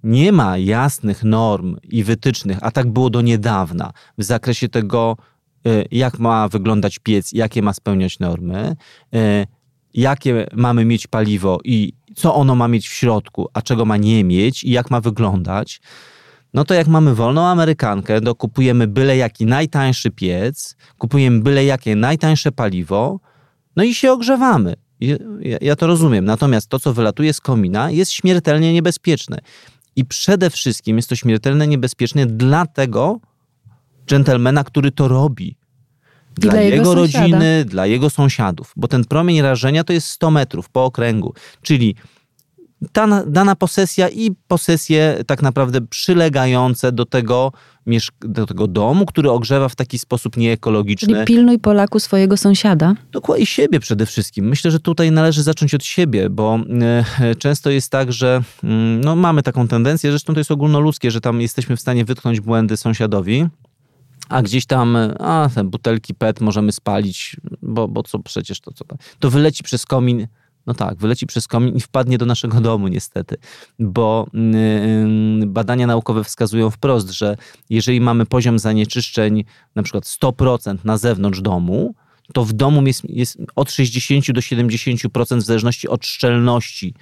nie 0.03 0.31
ma 0.31 0.57
jasnych 0.57 1.23
norm 1.23 1.77
i 1.83 2.03
wytycznych, 2.03 2.57
a 2.61 2.71
tak 2.71 2.89
było 2.89 3.09
do 3.09 3.21
niedawna, 3.21 3.93
w 4.17 4.23
zakresie 4.23 4.69
tego, 4.69 5.17
e, 5.65 5.83
jak 5.91 6.19
ma 6.19 6.47
wyglądać 6.47 6.99
piec, 6.99 7.31
jakie 7.33 7.61
ma 7.61 7.73
spełniać 7.73 8.19
normy, 8.19 8.75
e, 9.13 9.45
jakie 9.93 10.47
mamy 10.53 10.85
mieć 10.85 11.07
paliwo 11.07 11.59
i 11.63 11.93
co 12.15 12.35
ono 12.35 12.55
ma 12.55 12.67
mieć 12.67 12.87
w 12.87 12.93
środku, 12.93 13.47
a 13.53 13.61
czego 13.61 13.85
ma 13.85 13.97
nie 13.97 14.23
mieć 14.23 14.63
i 14.63 14.71
jak 14.71 14.91
ma 14.91 15.01
wyglądać, 15.01 15.81
no 16.53 16.65
to 16.65 16.73
jak 16.73 16.87
mamy 16.87 17.15
wolną 17.15 17.45
Amerykankę, 17.45 18.21
to 18.21 18.35
kupujemy 18.35 18.87
byle 18.87 19.17
jaki 19.17 19.45
najtańszy 19.45 20.11
piec, 20.11 20.75
kupujemy 20.97 21.39
byle 21.39 21.65
jakie 21.65 21.95
najtańsze 21.95 22.51
paliwo, 22.51 23.19
no 23.75 23.83
i 23.83 23.93
się 23.93 24.11
ogrzewamy. 24.11 24.75
Ja, 25.01 25.15
ja 25.61 25.75
to 25.75 25.87
rozumiem. 25.87 26.25
Natomiast 26.25 26.67
to, 26.67 26.79
co 26.79 26.93
wylatuje 26.93 27.33
z 27.33 27.41
komina, 27.41 27.91
jest 27.91 28.11
śmiertelnie 28.11 28.73
niebezpieczne. 28.73 29.37
I 29.95 30.05
przede 30.05 30.49
wszystkim 30.49 30.97
jest 30.97 31.09
to 31.09 31.15
śmiertelnie 31.15 31.67
niebezpieczne 31.67 32.25
dla 32.25 32.65
tego 32.65 33.19
dżentelmena, 34.07 34.63
który 34.63 34.91
to 34.91 35.07
robi. 35.07 35.57
Dla, 36.35 36.51
dla 36.51 36.61
jego, 36.61 36.75
jego 36.75 36.95
rodziny, 36.95 37.65
dla 37.65 37.85
jego 37.85 38.09
sąsiadów. 38.09 38.73
Bo 38.75 38.87
ten 38.87 39.05
promień 39.05 39.41
rażenia 39.41 39.83
to 39.83 39.93
jest 39.93 40.07
100 40.07 40.31
metrów 40.31 40.69
po 40.69 40.85
okręgu. 40.85 41.33
Czyli 41.61 41.95
ta 42.91 43.23
dana 43.27 43.55
posesja 43.55 44.09
i 44.09 44.31
posesje 44.47 45.23
tak 45.27 45.41
naprawdę 45.41 45.81
przylegające 45.81 46.91
do 46.91 47.05
tego, 47.05 47.51
do 48.19 48.45
tego 48.45 48.67
domu, 48.67 49.05
który 49.05 49.31
ogrzewa 49.31 49.69
w 49.69 49.75
taki 49.75 49.99
sposób 49.99 50.37
nieekologiczny. 50.37 51.13
Czyli 51.13 51.25
pilnuj 51.25 51.59
Polaku 51.59 51.99
swojego 51.99 52.37
sąsiada. 52.37 52.95
Dokładnie 53.11 53.45
siebie 53.45 53.79
przede 53.79 54.05
wszystkim. 54.05 54.47
Myślę, 54.47 54.71
że 54.71 54.79
tutaj 54.79 55.11
należy 55.11 55.43
zacząć 55.43 55.73
od 55.73 55.83
siebie, 55.83 56.29
bo 56.29 56.59
e, 57.19 57.35
często 57.35 57.69
jest 57.69 57.89
tak, 57.89 58.13
że 58.13 58.41
mm, 58.63 59.01
no, 59.01 59.15
mamy 59.15 59.43
taką 59.43 59.67
tendencję, 59.67 60.11
zresztą 60.11 60.33
to 60.33 60.39
jest 60.39 60.51
ogólnoludzkie, 60.51 61.11
że 61.11 61.21
tam 61.21 61.41
jesteśmy 61.41 61.77
w 61.77 61.81
stanie 61.81 62.05
wytknąć 62.05 62.39
błędy 62.39 62.77
sąsiadowi, 62.77 63.47
a 64.29 64.41
gdzieś 64.41 64.65
tam, 64.65 64.97
a 65.19 65.49
te 65.55 65.63
butelki 65.63 66.15
PET 66.15 66.41
możemy 66.41 66.71
spalić, 66.71 67.37
bo, 67.61 67.87
bo 67.87 68.03
co 68.03 68.19
przecież 68.19 68.59
to 68.59 68.71
co? 68.71 68.85
To 69.19 69.29
wyleci 69.29 69.63
przez 69.63 69.85
komin 69.85 70.27
no 70.67 70.73
tak, 70.73 70.97
wyleci 70.97 71.27
przez 71.27 71.47
komin 71.47 71.75
i 71.75 71.81
wpadnie 71.81 72.17
do 72.17 72.25
naszego 72.25 72.61
domu 72.61 72.87
niestety, 72.87 73.35
bo 73.79 74.27
yy, 74.33 75.47
badania 75.47 75.87
naukowe 75.87 76.23
wskazują 76.23 76.69
wprost, 76.69 77.09
że 77.09 77.37
jeżeli 77.69 78.01
mamy 78.01 78.25
poziom 78.25 78.59
zanieczyszczeń 78.59 79.43
na 79.75 79.83
przykład 79.83 80.03
100% 80.03 80.77
na 80.83 80.97
zewnątrz 80.97 81.41
domu, 81.41 81.95
to 82.33 82.45
w 82.45 82.53
domu 82.53 82.87
jest, 82.87 83.09
jest 83.09 83.37
od 83.55 83.71
60 83.71 84.31
do 84.31 84.41
70% 84.41 85.37
w 85.37 85.41
zależności 85.41 85.87
od 85.87 86.05
szczelności 86.05 86.93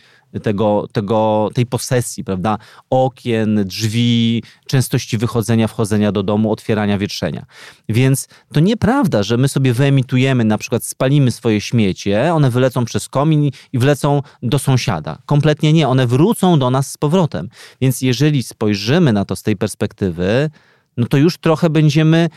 tego, 0.43 0.87
tego, 0.91 1.49
tej 1.53 1.65
posesji, 1.65 2.23
prawda? 2.23 2.57
Okien, 2.89 3.63
drzwi, 3.65 4.43
częstości 4.67 5.17
wychodzenia, 5.17 5.67
wchodzenia 5.67 6.11
do 6.11 6.23
domu, 6.23 6.51
otwierania, 6.51 6.97
wietrzenia. 6.97 7.45
Więc 7.89 8.27
to 8.53 8.59
nieprawda, 8.59 9.23
że 9.23 9.37
my 9.37 9.47
sobie 9.47 9.73
wyemitujemy, 9.73 10.45
na 10.45 10.57
przykład 10.57 10.83
spalimy 10.83 11.31
swoje 11.31 11.61
śmiecie, 11.61 12.33
one 12.33 12.49
wylecą 12.49 12.85
przez 12.85 13.09
komin 13.09 13.49
i 13.73 13.79
wlecą 13.79 14.21
do 14.43 14.59
sąsiada. 14.59 15.17
Kompletnie 15.25 15.73
nie, 15.73 15.87
one 15.87 16.07
wrócą 16.07 16.59
do 16.59 16.69
nas 16.69 16.91
z 16.91 16.97
powrotem. 16.97 17.49
Więc 17.81 18.01
jeżeli 18.01 18.43
spojrzymy 18.43 19.13
na 19.13 19.25
to 19.25 19.35
z 19.35 19.43
tej 19.43 19.55
perspektywy, 19.55 20.49
no 20.97 21.07
to 21.07 21.17
już 21.17 21.37
trochę 21.37 21.69
będziemy 21.69 22.29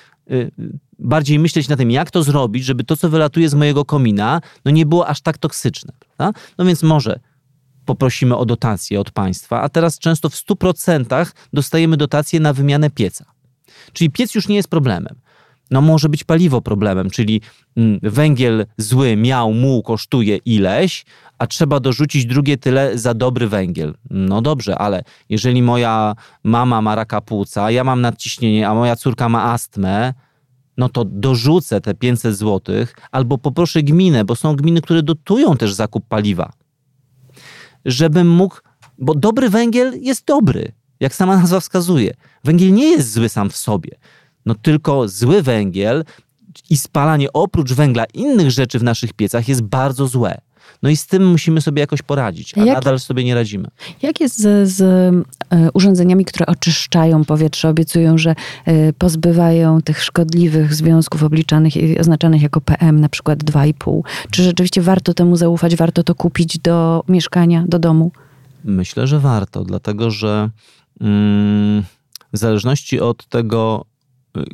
bardziej 0.99 1.39
myśleć 1.39 1.69
na 1.69 1.77
tym, 1.77 1.91
jak 1.91 2.11
to 2.11 2.23
zrobić, 2.23 2.65
żeby 2.65 2.85
to, 2.85 2.97
co 2.97 3.09
wylatuje 3.09 3.49
z 3.49 3.55
mojego 3.55 3.85
komina, 3.85 4.41
no 4.65 4.71
nie 4.71 4.87
było 4.87 5.07
aż 5.07 5.21
tak 5.21 5.39
toksyczne. 5.39 5.93
Prawda? 5.99 6.41
No 6.59 6.65
więc 6.65 6.83
może 6.83 7.21
poprosimy 7.85 8.37
o 8.37 8.45
dotację 8.47 9.01
od 9.01 9.11
państwa, 9.11 9.63
a 9.63 9.69
teraz 9.69 9.99
często 9.99 10.29
w 10.29 10.35
100% 10.35 11.27
dostajemy 11.53 11.97
dotację 11.97 12.41
na 12.41 12.53
wymianę 12.53 12.91
pieca. 12.91 13.25
Czyli 13.93 14.11
piec 14.11 14.35
już 14.35 14.49
nie 14.49 14.57
jest 14.57 14.69
problemem. 14.69 15.17
No 15.73 15.81
może 15.81 16.09
być 16.09 16.25
paliwo 16.25 16.61
problemem, 16.61 17.11
czyli 17.11 17.41
mm, 17.77 17.99
węgiel 18.03 18.67
zły 18.79 19.17
miał, 19.17 19.53
mu 19.53 19.83
kosztuje 19.83 20.37
ileś, 20.37 21.05
a 21.39 21.47
trzeba 21.47 21.81
dorzucić 21.81 22.27
drugie 22.27 22.57
tyle 22.57 22.99
za 22.99 23.15
dobry 23.15 23.49
węgiel. 23.49 23.95
No 24.11 24.43
dobrze, 24.43 24.79
ale 24.79 25.03
jeżeli 25.29 25.63
moja 25.63 26.15
mama 26.45 26.83
ma 26.83 26.95
raka 26.95 27.21
płuca, 27.21 27.71
ja 27.71 27.85
mam 27.85 28.01
nadciśnienie, 28.01 28.69
a 28.69 28.75
moja 28.75 28.97
córka 28.97 29.29
ma 29.29 29.53
astmę, 29.53 30.15
no 30.77 30.89
to 30.89 31.05
dorzucę 31.05 31.81
te 31.81 31.95
500 31.95 32.37
zł 32.37 32.77
albo 33.13 33.39
poproszę 33.39 33.83
gminę, 33.83 34.25
bo 34.25 34.37
są 34.37 34.57
gminy, 34.57 34.81
które 34.81 35.03
dotują 35.03 35.57
też 35.57 35.73
zakup 35.73 36.07
paliwa 36.09 36.53
żebym 37.85 38.29
mógł, 38.29 38.57
bo 38.99 39.15
dobry 39.15 39.51
węgiel 39.51 40.03
jest 40.03 40.27
dobry, 40.27 40.73
jak 41.01 41.15
sama 41.15 41.37
nazwa 41.37 41.61
wskazuje. 41.61 42.15
Węgiel 42.45 42.73
nie 42.73 42.91
jest 42.91 43.13
zły 43.13 43.29
sam 43.29 43.51
w 43.51 43.57
sobie, 43.57 43.91
no 44.47 44.55
tylko 44.55 45.09
zły 45.09 45.43
węgiel 45.43 46.05
i 46.71 46.77
spalanie 46.77 47.33
oprócz 47.33 47.73
węgla 47.73 48.05
innych 48.15 48.51
rzeczy 48.51 48.79
w 48.79 48.83
naszych 48.83 49.13
piecach 49.13 49.49
jest 49.49 49.63
bardzo 49.63 50.07
złe. 50.07 50.41
No 50.83 50.91
i 50.91 50.97
z 50.97 51.07
tym 51.07 51.31
musimy 51.31 51.61
sobie 51.61 51.81
jakoś 51.81 52.03
poradzić, 52.03 52.59
a 52.59 52.65
jak, 52.65 52.75
nadal 52.75 53.01
sobie 53.01 53.25
nie 53.25 53.35
radzimy. 53.35 53.69
Jak 54.03 54.21
jest 54.21 54.39
z, 54.39 54.69
z 54.69 54.81
e, 55.51 55.71
urządzeniami, 55.73 56.25
które 56.25 56.47
oczyszczają 56.47 57.25
powietrze, 57.25 57.69
obiecują, 57.69 58.19
że 58.19 58.35
e, 58.65 58.93
pozbywają 58.93 59.83
tych 59.83 60.03
szkodliwych 60.03 60.75
związków 60.75 61.23
obliczanych 61.23 61.77
i 61.77 61.99
oznaczanych 61.99 62.43
jako 62.43 62.61
PM, 62.61 63.01
na 63.01 63.09
przykład 63.09 63.39
2,5? 63.39 64.01
Czy 64.31 64.43
rzeczywiście 64.43 64.83
warto 64.83 65.15
temu 65.15 65.37
zaufać, 65.37 65.77
warto 65.77 66.03
to 66.03 66.15
kupić 66.15 66.59
do 66.59 67.05
mieszkania, 67.09 67.65
do 67.69 67.79
domu? 67.79 68.13
Myślę, 68.65 69.07
że 69.07 69.21
warto, 69.21 69.65
dlatego 69.65 70.11
że 70.11 70.51
mm, 71.01 71.83
w 72.33 72.39
zależności 72.39 73.01
od 73.01 73.27
tego, 73.27 73.85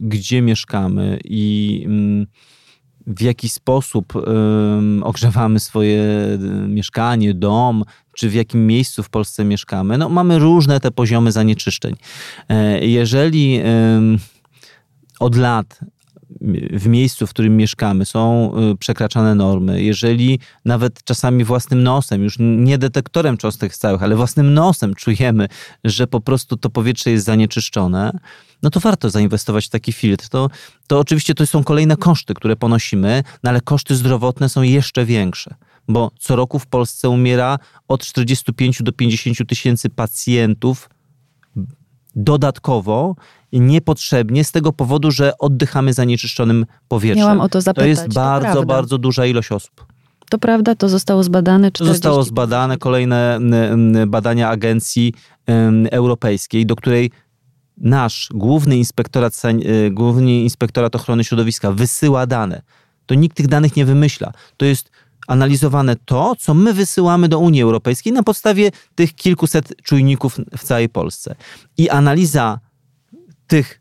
gdzie 0.01 0.43
mieszkamy 0.43 1.19
i 1.25 1.83
mm, 1.87 2.27
w 3.07 3.23
jaki 3.23 3.49
sposób 3.49 4.13
ogrzewamy 5.03 5.61
swoje 5.61 6.05
mieszkanie, 6.69 7.35
dom, 7.35 7.85
czy 8.17 8.29
w 8.29 8.35
jakim 8.35 8.67
miejscu 8.67 9.03
w 9.03 9.11
Polsce 9.11 9.45
mieszkamy, 9.45 9.99
no 9.99 10.09
mamy 10.09 10.39
różne 10.39 10.81
te 10.81 10.91
poziomy 10.91 11.33
zanieczyszczeń. 11.33 11.95
E, 12.49 12.87
jeżeli 12.87 13.61
od 15.21 15.37
lat 15.37 15.81
w 16.73 16.87
miejscu, 16.87 17.27
w 17.27 17.31
którym 17.31 17.57
mieszkamy, 17.57 18.05
są 18.05 18.53
y, 18.73 18.77
przekraczane 18.77 19.35
normy, 19.35 19.83
jeżeli 19.83 20.39
nawet 20.65 21.05
czasami 21.05 21.45
własnym 21.45 21.83
nosem, 21.83 22.23
już 22.23 22.37
nie 22.39 22.79
detektorem 22.79 23.37
cząstek 23.37 23.75
stałych, 23.75 24.03
ale 24.03 24.17
własnym 24.17 24.55
nosem 24.55 24.95
czujemy, 24.95 25.49
że 25.85 26.07
po 26.07 26.21
prostu 26.21 26.57
to 26.57 26.71
powietrze 26.71 27.11
jest 27.11 27.27
zanieczyszczone, 27.27 28.11
no 28.63 28.71
to 28.71 28.81
warto 28.81 29.11
zainwestować 29.11 29.67
w 29.67 29.71
taki 29.71 29.93
filtr. 29.93 30.29
To, 30.29 30.51
to 30.87 30.99
oczywiście 30.99 31.35
to 31.35 31.47
są 31.47 31.65
kolejne 31.65 31.97
koszty, 31.97 32.35
które 32.35 32.57
ponosimy, 32.57 33.23
no 33.43 33.51
ale 33.51 33.61
koszty 33.61 33.97
zdrowotne 33.97 34.49
są 34.49 34.63
jeszcze 34.63 35.05
większe 35.05 35.55
bo 35.89 36.11
co 36.19 36.37
roku 36.37 36.59
w 36.59 36.67
Polsce 36.67 37.09
umiera 37.09 37.59
od 37.89 38.05
45 38.05 38.83
do 38.83 38.93
50 38.93 39.49
tysięcy 39.49 39.91
pacjentów 39.91 40.91
dodatkowo 42.17 43.17
niepotrzebnie 43.53 44.45
z 44.45 44.53
tego 44.53 44.73
powodu, 44.73 45.11
że 45.11 45.39
oddychamy 45.39 45.93
zanieczyszczonym 45.93 46.67
powietrzem. 46.89 47.25
Miałam 47.25 47.41
o 47.41 47.49
to 47.49 47.61
zapytać. 47.61 47.85
To 47.85 47.89
jest 47.89 48.15
bardzo, 48.15 48.55
to 48.55 48.67
bardzo 48.67 48.99
duża 48.99 49.27
ilość 49.27 49.53
osób. 49.53 49.87
To 50.31 50.39
prawda, 50.39 50.75
to 50.75 50.89
zostało 50.89 51.23
zbadane. 51.23 51.73
40... 51.73 51.95
Zostało 51.95 52.23
zbadane 52.23 52.79
kolejne 52.79 53.39
badania 54.07 54.49
agencji 54.49 55.15
europejskiej, 55.91 56.67
do 56.67 56.77
której 56.77 57.11
nasz 57.77 58.29
główny 58.35 58.77
inspektorat, 58.77 59.43
y, 59.45 59.91
główny 59.91 60.33
inspektorat 60.33 60.97
ochrony 60.97 61.25
środowiska 61.25 61.73
wysyła 61.73 62.27
dane, 62.27 62.63
to 63.07 63.15
nikt 63.15 63.37
tych 63.37 63.47
danych 63.47 63.77
nie 63.77 63.85
wymyśla. 63.85 64.33
To 64.57 64.67
jest 64.67 64.91
analizowane 65.29 65.97
to, 66.05 66.37
co 66.39 66.55
my 66.55 66.73
wysyłamy 66.73 67.29
do 67.29 67.39
Unii 67.39 67.63
Europejskiej 67.63 68.13
na 68.13 68.23
podstawie 68.23 68.71
tych 68.95 69.15
kilkuset 69.15 69.83
czujników 69.83 70.37
w 70.57 70.65
całej 70.65 70.89
Polsce. 70.89 71.35
I 71.77 71.91
analiza 71.91 72.59
tych 73.49 73.81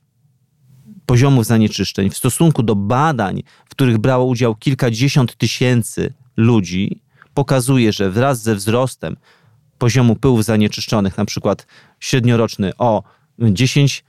poziomów 1.06 1.46
zanieczyszczeń 1.46 2.10
w 2.10 2.18
stosunku 2.18 2.64
do 2.64 2.76
badań, 2.76 3.44
w 3.66 3.70
których 3.70 3.98
brało 3.98 4.26
udział 4.26 4.56
kilkadziesiąt 4.56 5.36
tysięcy 5.36 6.14
ludzi, 6.38 7.02
pokazuje, 7.34 7.94
że 7.94 8.12
wraz 8.12 8.42
ze 8.42 8.56
wzrostem 8.56 9.18
poziomu 9.78 10.16
pyłów 10.16 10.44
zanieczyszczonych, 10.46 11.18
na 11.18 11.26
przykład 11.26 11.68
średnioroczny 12.00 12.72
o 12.78 13.04
10%, 13.40 14.02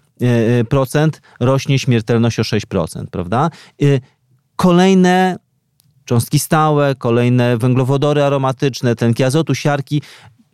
rośnie 1.41 1.79
śmiertelność 1.79 2.39
o 2.39 2.43
6%, 2.43 3.07
prawda? 3.11 3.51
Y, 3.83 4.01
kolejne 4.57 5.37
cząstki 6.05 6.39
stałe, 6.39 6.95
kolejne 6.95 7.59
węglowodory 7.59 8.23
aromatyczne, 8.23 8.97
tlenki 8.97 9.25
azotu, 9.25 9.55
siarki, 9.55 10.03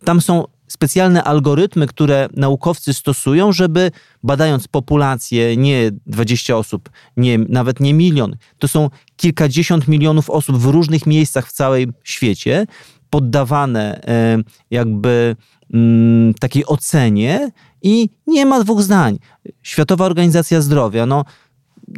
tam 0.03 0.21
są 0.21 0.43
specjalne 0.75 1.23
algorytmy, 1.23 1.87
które 1.87 2.27
naukowcy 2.33 2.93
stosują, 2.93 3.51
żeby 3.51 3.91
badając 4.23 4.67
populację, 4.67 5.57
nie 5.57 5.91
20 6.05 6.57
osób, 6.57 6.89
nie, 7.17 7.37
nawet 7.37 7.79
nie 7.79 7.93
milion, 7.93 8.35
to 8.59 8.67
są 8.67 8.89
kilkadziesiąt 9.15 9.87
milionów 9.87 10.29
osób 10.29 10.57
w 10.57 10.65
różnych 10.65 11.05
miejscach 11.05 11.47
w 11.47 11.51
całym 11.51 11.93
świecie, 12.03 12.67
poddawane 13.09 14.01
e, 14.07 14.37
jakby 14.71 15.35
mm, 15.73 16.33
takiej 16.33 16.65
ocenie 16.65 17.51
i 17.81 18.09
nie 18.27 18.45
ma 18.45 18.63
dwóch 18.63 18.81
zdań. 18.81 19.19
Światowa 19.63 20.05
Organizacja 20.05 20.61
Zdrowia, 20.61 21.05
no 21.05 21.25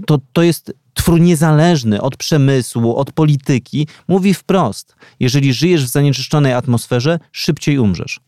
to, 0.05 0.19
to 0.33 0.43
jest 0.43 0.73
twór 0.93 1.19
niezależny 1.19 2.01
od 2.01 2.17
przemysłu, 2.17 2.95
od 2.95 3.11
polityki, 3.11 3.87
mówi 4.07 4.33
wprost: 4.33 4.95
jeżeli 5.19 5.53
żyjesz 5.53 5.85
w 5.85 5.87
zanieczyszczonej 5.87 6.53
atmosferze, 6.53 7.19
szybciej 7.31 7.79
umrzesz. 7.79 8.26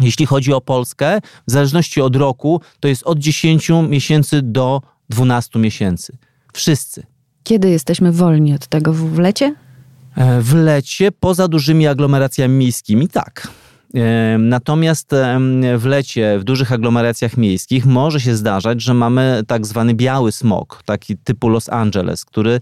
Jeśli 0.00 0.26
chodzi 0.26 0.52
o 0.52 0.60
Polskę, 0.60 1.20
w 1.48 1.50
zależności 1.50 2.00
od 2.00 2.16
roku, 2.16 2.60
to 2.80 2.88
jest 2.88 3.02
od 3.02 3.18
10 3.18 3.70
miesięcy 3.88 4.42
do 4.42 4.82
12 5.08 5.58
miesięcy. 5.58 6.16
Wszyscy. 6.52 7.06
Kiedy 7.42 7.70
jesteśmy 7.70 8.12
wolni 8.12 8.54
od 8.54 8.66
tego 8.66 8.92
w 8.92 9.18
lecie? 9.18 9.54
E, 10.16 10.40
w 10.40 10.54
lecie, 10.54 11.12
poza 11.12 11.48
dużymi 11.48 11.86
aglomeracjami 11.86 12.54
miejskimi, 12.54 13.08
tak. 13.08 13.48
E, 13.94 14.38
natomiast 14.38 15.14
w 15.78 15.84
lecie, 15.84 16.38
w 16.38 16.44
dużych 16.44 16.72
aglomeracjach 16.72 17.36
miejskich 17.36 17.86
może 17.86 18.20
się 18.20 18.36
zdarzać, 18.36 18.82
że 18.82 18.94
mamy 18.94 19.42
tak 19.46 19.66
zwany 19.66 19.94
biały 19.94 20.32
smog, 20.32 20.82
taki 20.84 21.16
typu 21.16 21.48
Los 21.48 21.68
Angeles, 21.68 22.24
który 22.24 22.54
e, 22.54 22.60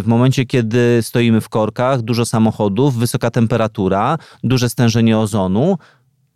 w 0.00 0.06
momencie, 0.06 0.46
kiedy 0.46 0.98
stoimy 1.02 1.40
w 1.40 1.48
korkach, 1.48 2.02
dużo 2.02 2.26
samochodów, 2.26 2.96
wysoka 2.96 3.30
temperatura, 3.30 4.18
duże 4.44 4.68
stężenie 4.68 5.18
ozonu, 5.18 5.78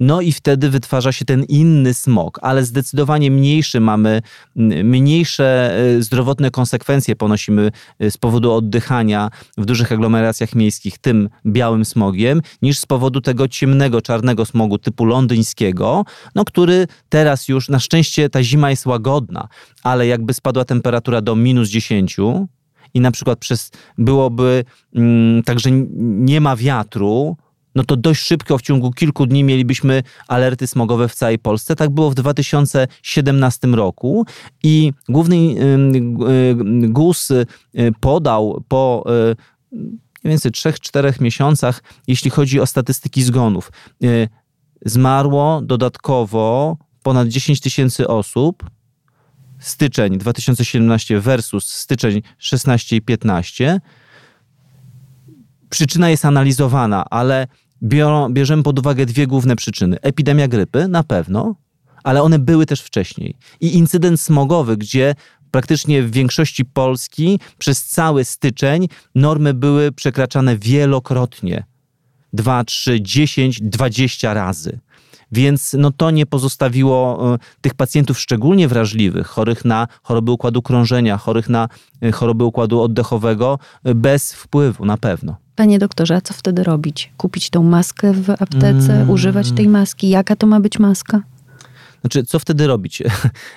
no 0.01 0.21
i 0.21 0.33
wtedy 0.33 0.71
wytwarza 0.71 1.13
się 1.13 1.25
ten 1.25 1.45
inny 1.45 1.95
smog, 1.95 2.39
ale 2.43 2.65
zdecydowanie 2.65 3.31
mniejszy 3.31 3.81
mamy, 3.81 4.23
mniejsze 4.85 5.77
e, 5.97 6.03
zdrowotne 6.03 6.51
konsekwencje 6.51 7.17
ponosimy 7.17 7.71
e, 7.99 8.11
z 8.11 8.17
powodu 8.17 8.53
oddychania 8.53 9.31
w 9.59 9.65
dużych 9.65 9.93
aglomeracjach 9.93 10.55
miejskich 10.55 10.99
tym 10.99 11.29
białym 11.47 11.85
smogiem, 11.85 12.43
niż 12.63 12.79
z 12.79 12.87
powodu 12.87 13.21
tego 13.21 13.49
ciemnego, 13.49 14.03
czarnego 14.03 14.45
smogu 14.45 14.79
typu 14.79 15.05
londyńskiego, 15.05 16.05
no 16.35 16.45
który 16.45 16.87
teraz 17.09 17.49
już, 17.49 17.69
na 17.69 17.79
szczęście 17.79 18.31
ta 18.31 18.43
zima 18.43 18.71
jest 18.71 18.87
łagodna, 18.87 19.49
ale 19.83 20.07
jakby 20.07 20.35
spadła 20.35 20.65
temperatura 20.65 21.21
do 21.21 21.37
minus 21.37 21.69
10, 21.69 22.17
i 22.95 23.01
na 23.01 23.11
przykład 23.11 23.39
przez 23.39 23.71
byłoby 23.99 24.65
mm, 24.95 25.43
tak, 25.43 25.61
że 25.61 25.71
nie 26.01 26.41
ma 26.41 26.57
wiatru, 26.57 27.37
no 27.79 27.85
to 27.85 27.97
dość 27.97 28.23
szybko 28.23 28.59
w 28.59 28.63
ciągu 28.63 28.93
kilku 28.93 29.27
dni 29.27 29.45
mielibyśmy 29.45 30.03
alerty 30.29 30.67
smogowe 30.67 31.09
w 31.09 31.15
całej 31.15 31.39
Polsce. 31.39 31.77
Tak 31.77 31.91
było 31.91 32.11
w 32.11 32.15
2017 32.15 33.69
roku 33.69 34.27
i 34.63 34.93
główny 35.09 35.37
GUS 36.89 37.31
y, 37.31 37.47
podał 38.01 38.65
po 38.69 39.05
y, 39.33 39.37
mniej 39.73 39.99
więcej 40.25 40.53
3-4 40.53 41.21
miesiącach, 41.21 41.83
jeśli 42.07 42.31
chodzi 42.31 42.61
o 42.61 42.67
statystyki 42.67 43.23
zgonów. 43.23 43.73
Y, 44.05 44.29
zmarło 44.85 45.61
dodatkowo 45.63 46.77
ponad 47.03 47.29
10 47.29 47.61
tysięcy 47.61 48.09
osób. 48.09 48.71
Styczeń 49.59 50.19
2017 50.19 51.21
versus 51.21 51.71
styczeń 51.71 52.23
16 52.39 52.97
i 52.97 53.03
15 53.03 53.81
przyczyna 55.71 56.11
jest 56.11 56.25
analizowana, 56.25 57.05
ale 57.11 57.47
biorą, 57.83 58.29
bierzemy 58.29 58.63
pod 58.63 58.79
uwagę 58.79 59.07
dwie 59.07 59.27
główne 59.27 59.57
przyczyny. 59.57 60.01
Epidemia 60.01 60.49
grypy 60.49 60.89
na 60.89 61.03
pewno, 61.03 61.55
ale 62.05 62.23
one 62.23 62.39
były 62.39 62.67
też 62.67 62.81
wcześniej. 62.81 63.35
I 63.61 63.77
incydent 63.77 64.21
smogowy, 64.21 64.77
gdzie 64.77 65.15
praktycznie 65.51 66.03
w 66.03 66.11
większości 66.11 66.65
Polski 66.65 67.41
przez 67.59 67.85
cały 67.85 68.25
styczeń 68.25 68.89
normy 69.15 69.55
były 69.55 69.93
przekraczane 69.93 70.59
wielokrotnie. 70.59 71.65
2, 72.33 72.65
3, 72.65 73.03
10, 73.03 73.61
20 73.63 74.35
razy. 74.35 74.79
Więc 75.33 75.77
no 75.79 75.91
to 75.91 76.11
nie 76.11 76.27
pozostawiło 76.27 77.35
e, 77.35 77.39
tych 77.61 77.75
pacjentów 77.75 78.19
szczególnie 78.19 78.69
wrażliwych, 78.69 79.27
chorych 79.27 79.65
na 79.65 79.89
choroby 80.03 80.33
układu 80.33 80.63
krążenia, 80.63 81.19
chorych 81.19 81.49
na 81.49 81.69
e, 82.03 82.13
choroby 82.13 82.45
układu 82.45 82.81
oddechowego, 82.81 83.59
e, 83.85 83.95
bez 83.95 84.33
wpływu 84.33 84.85
na 84.85 84.97
pewno. 84.97 85.37
Panie 85.57 85.79
doktorze, 85.79 86.17
a 86.17 86.21
co 86.21 86.35
wtedy 86.35 86.65
robić? 86.65 87.13
Kupić 87.17 87.51
tą 87.51 87.63
maskę 87.63 88.13
w 88.13 88.31
aptece, 88.31 88.95
mm. 88.95 89.11
używać 89.11 89.53
tej 89.53 89.69
maski? 89.69 90.09
Jaka 90.09 90.37
to 90.37 90.47
ma 90.47 90.61
być 90.61 90.79
maska? 90.79 91.23
Znaczy, 92.01 92.25
co 92.25 92.39
wtedy 92.39 92.67
robić? 92.67 93.03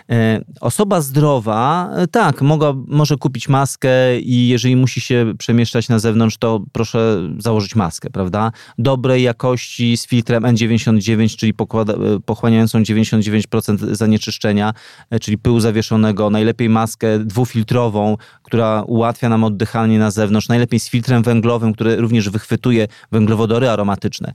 E, 0.10 0.41
osoba 0.62 1.01
zdrowa, 1.01 1.89
e, 1.95 2.08
tak, 2.08 2.41
mogła, 2.41 2.73
może 2.88 3.17
kupić 3.17 3.49
maskę 3.49 4.19
i 4.19 4.47
jeżeli 4.47 4.75
musi 4.75 5.01
się 5.01 5.34
przemieszczać 5.38 5.89
na 5.89 5.99
zewnątrz, 5.99 6.38
to 6.38 6.62
proszę 6.71 7.30
założyć 7.38 7.75
maskę, 7.75 8.10
prawda? 8.10 8.51
Dobrej 8.77 9.23
jakości 9.23 9.97
z 9.97 10.08
filtrem 10.08 10.43
N99, 10.43 11.36
czyli 11.36 11.54
pokłada, 11.54 11.93
e, 11.93 11.97
pochłaniającą 12.25 12.82
99% 12.82 13.95
zanieczyszczenia, 13.95 14.73
czyli 15.21 15.38
pyłu 15.38 15.60
zawieszonego. 15.60 16.30
Najlepiej 16.30 16.69
maskę 16.69 17.19
dwufiltrową, 17.19 18.17
która 18.43 18.84
ułatwia 18.88 19.30
nam 19.30 19.43
oddychanie 19.43 19.99
na 19.99 20.12
zewnątrz. 20.12 20.47
Najlepiej 20.49 20.80
z 20.80 20.89
filtrem 20.89 21.23
węglowym, 21.23 21.73
który 21.73 21.95
również 21.95 22.30
wychwytuje 22.30 22.88
węglowodory 23.12 23.69
aromatyczne. 23.69 24.34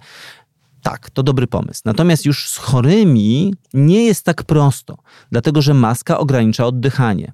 Tak, 0.87 1.11
to 1.11 1.23
dobry 1.23 1.47
pomysł. 1.47 1.81
Natomiast 1.85 2.27
już 2.27 2.49
z 2.49 2.57
chorymi 2.57 3.55
nie 3.75 4.05
jest 4.05 4.25
tak 4.25 4.45
prosto, 4.45 4.97
dlatego 5.33 5.63
że 5.63 5.75
maska 5.75 6.19
ogranicza 6.19 6.67
oddychanie. 6.67 7.33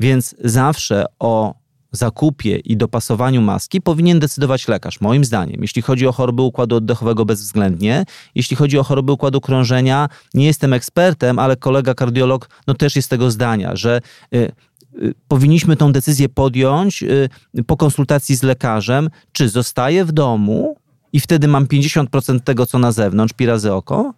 Więc 0.00 0.34
zawsze 0.44 1.04
o 1.18 1.54
zakupie 1.92 2.56
i 2.56 2.76
dopasowaniu 2.76 3.42
maski 3.42 3.80
powinien 3.80 4.20
decydować 4.20 4.68
lekarz, 4.68 5.00
moim 5.00 5.24
zdaniem. 5.24 5.62
Jeśli 5.62 5.82
chodzi 5.82 6.06
o 6.06 6.12
choroby 6.12 6.42
układu 6.42 6.76
oddechowego 6.76 7.24
bezwzględnie, 7.24 8.04
jeśli 8.34 8.56
chodzi 8.56 8.78
o 8.78 8.82
choroby 8.82 9.12
układu 9.12 9.40
krążenia, 9.40 10.08
nie 10.34 10.46
jestem 10.46 10.72
ekspertem, 10.72 11.38
ale 11.38 11.56
kolega 11.56 11.94
kardiolog 11.94 12.48
no 12.66 12.74
też 12.74 12.96
jest 12.96 13.10
tego 13.10 13.30
zdania, 13.30 13.76
że 13.76 14.00
y, 14.34 14.52
y, 15.02 15.14
powinniśmy 15.28 15.76
tą 15.76 15.92
decyzję 15.92 16.28
podjąć 16.28 17.02
y, 17.02 17.28
po 17.66 17.76
konsultacji 17.76 18.36
z 18.36 18.42
lekarzem, 18.42 19.10
czy 19.32 19.48
zostaje 19.48 20.04
w 20.04 20.12
domu 20.12 20.81
i 21.12 21.20
wtedy 21.20 21.48
mam 21.48 21.66
50% 21.66 22.40
tego, 22.40 22.66
co 22.66 22.78
na 22.78 22.92
zewnątrz, 22.92 23.34
pi 23.34 23.46
razy 23.46 23.72
oko, 23.72 24.14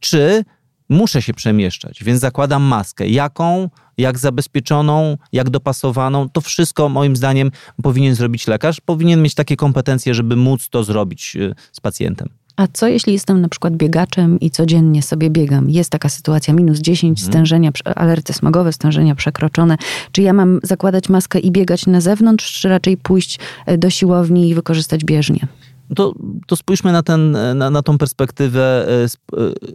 czy 0.00 0.44
muszę 0.88 1.22
się 1.22 1.34
przemieszczać, 1.34 2.04
więc 2.04 2.20
zakładam 2.20 2.62
maskę. 2.62 3.08
Jaką, 3.08 3.68
jak 3.98 4.18
zabezpieczoną, 4.18 5.16
jak 5.32 5.50
dopasowaną, 5.50 6.28
to 6.28 6.40
wszystko 6.40 6.88
moim 6.88 7.16
zdaniem 7.16 7.50
powinien 7.82 8.14
zrobić 8.14 8.46
lekarz. 8.46 8.80
Powinien 8.80 9.22
mieć 9.22 9.34
takie 9.34 9.56
kompetencje, 9.56 10.14
żeby 10.14 10.36
móc 10.36 10.68
to 10.68 10.84
zrobić 10.84 11.36
y, 11.36 11.54
z 11.72 11.80
pacjentem. 11.80 12.28
A 12.56 12.66
co 12.72 12.86
jeśli 12.86 13.12
jestem 13.12 13.40
na 13.40 13.48
przykład 13.48 13.76
biegaczem 13.76 14.40
i 14.40 14.50
codziennie 14.50 15.02
sobie 15.02 15.30
biegam? 15.30 15.70
Jest 15.70 15.90
taka 15.90 16.08
sytuacja, 16.08 16.54
minus 16.54 16.78
10, 16.78 17.18
hmm. 17.18 17.32
stężenia, 17.32 17.70
alerty 17.84 18.32
smogowe, 18.32 18.72
stężenia 18.72 19.14
przekroczone. 19.14 19.76
Czy 20.12 20.22
ja 20.22 20.32
mam 20.32 20.60
zakładać 20.62 21.08
maskę 21.08 21.38
i 21.38 21.50
biegać 21.50 21.86
na 21.86 22.00
zewnątrz, 22.00 22.60
czy 22.60 22.68
raczej 22.68 22.96
pójść 22.96 23.38
e, 23.66 23.78
do 23.78 23.90
siłowni 23.90 24.48
i 24.48 24.54
wykorzystać 24.54 25.04
bieżnię? 25.04 25.46
To, 25.94 26.14
to 26.46 26.56
spójrzmy 26.56 26.92
na, 26.92 27.02
ten, 27.02 27.36
na, 27.54 27.70
na 27.70 27.82
tą 27.82 27.98
perspektywę 27.98 28.86
e, 28.88 29.08
z, 29.08 29.14
e, 29.14 29.18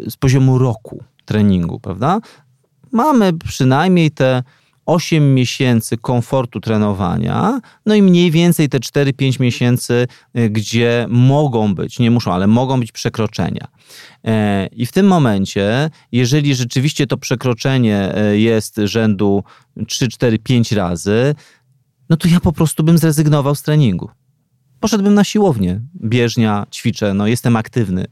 z 0.10 0.18
poziomu 0.18 0.58
roku 0.58 1.04
treningu, 1.26 1.80
prawda? 1.80 2.20
Mamy 2.92 3.34
przynajmniej 3.34 4.12
te 4.12 4.44
8 4.88 5.34
miesięcy 5.34 5.98
komfortu 5.98 6.60
trenowania, 6.60 7.62
no 7.86 7.96
i 7.96 8.02
mniej 8.02 8.32
więcej 8.32 8.70
te 8.70 8.80
4-5 8.80 9.40
miesięcy, 9.40 10.08
y, 10.38 10.50
gdzie 10.50 11.06
mogą 11.10 11.76
być, 11.76 12.00
nie 12.00 12.12
muszą, 12.12 12.34
ale 12.34 12.48
mogą 12.48 12.80
być 12.80 12.92
przekroczenia. 12.92 13.68
E, 14.24 14.68
I 14.68 14.86
w 14.86 14.92
tym 14.92 15.08
momencie, 15.08 15.90
jeżeli 16.12 16.56
rzeczywiście 16.56 17.08
to 17.08 17.18
przekroczenie 17.18 18.16
e, 18.16 18.38
jest 18.38 18.76
rzędu 18.84 19.44
3, 19.88 20.08
4, 20.08 20.40
5 20.40 20.72
razy, 20.72 21.36
no 22.10 22.18
to 22.18 22.28
ja 22.28 22.40
po 22.40 22.54
prostu 22.54 22.84
bym 22.84 22.98
zrezygnował 22.98 23.56
z 23.56 23.62
treningu. 23.62 24.10
Poszedłbym 24.88 25.14
na 25.14 25.24
siłownię, 25.24 25.82
bieżnia, 26.04 26.66
ćwiczę, 26.72 27.14
no 27.14 27.28
jestem 27.28 27.56
aktywny. 27.56 28.06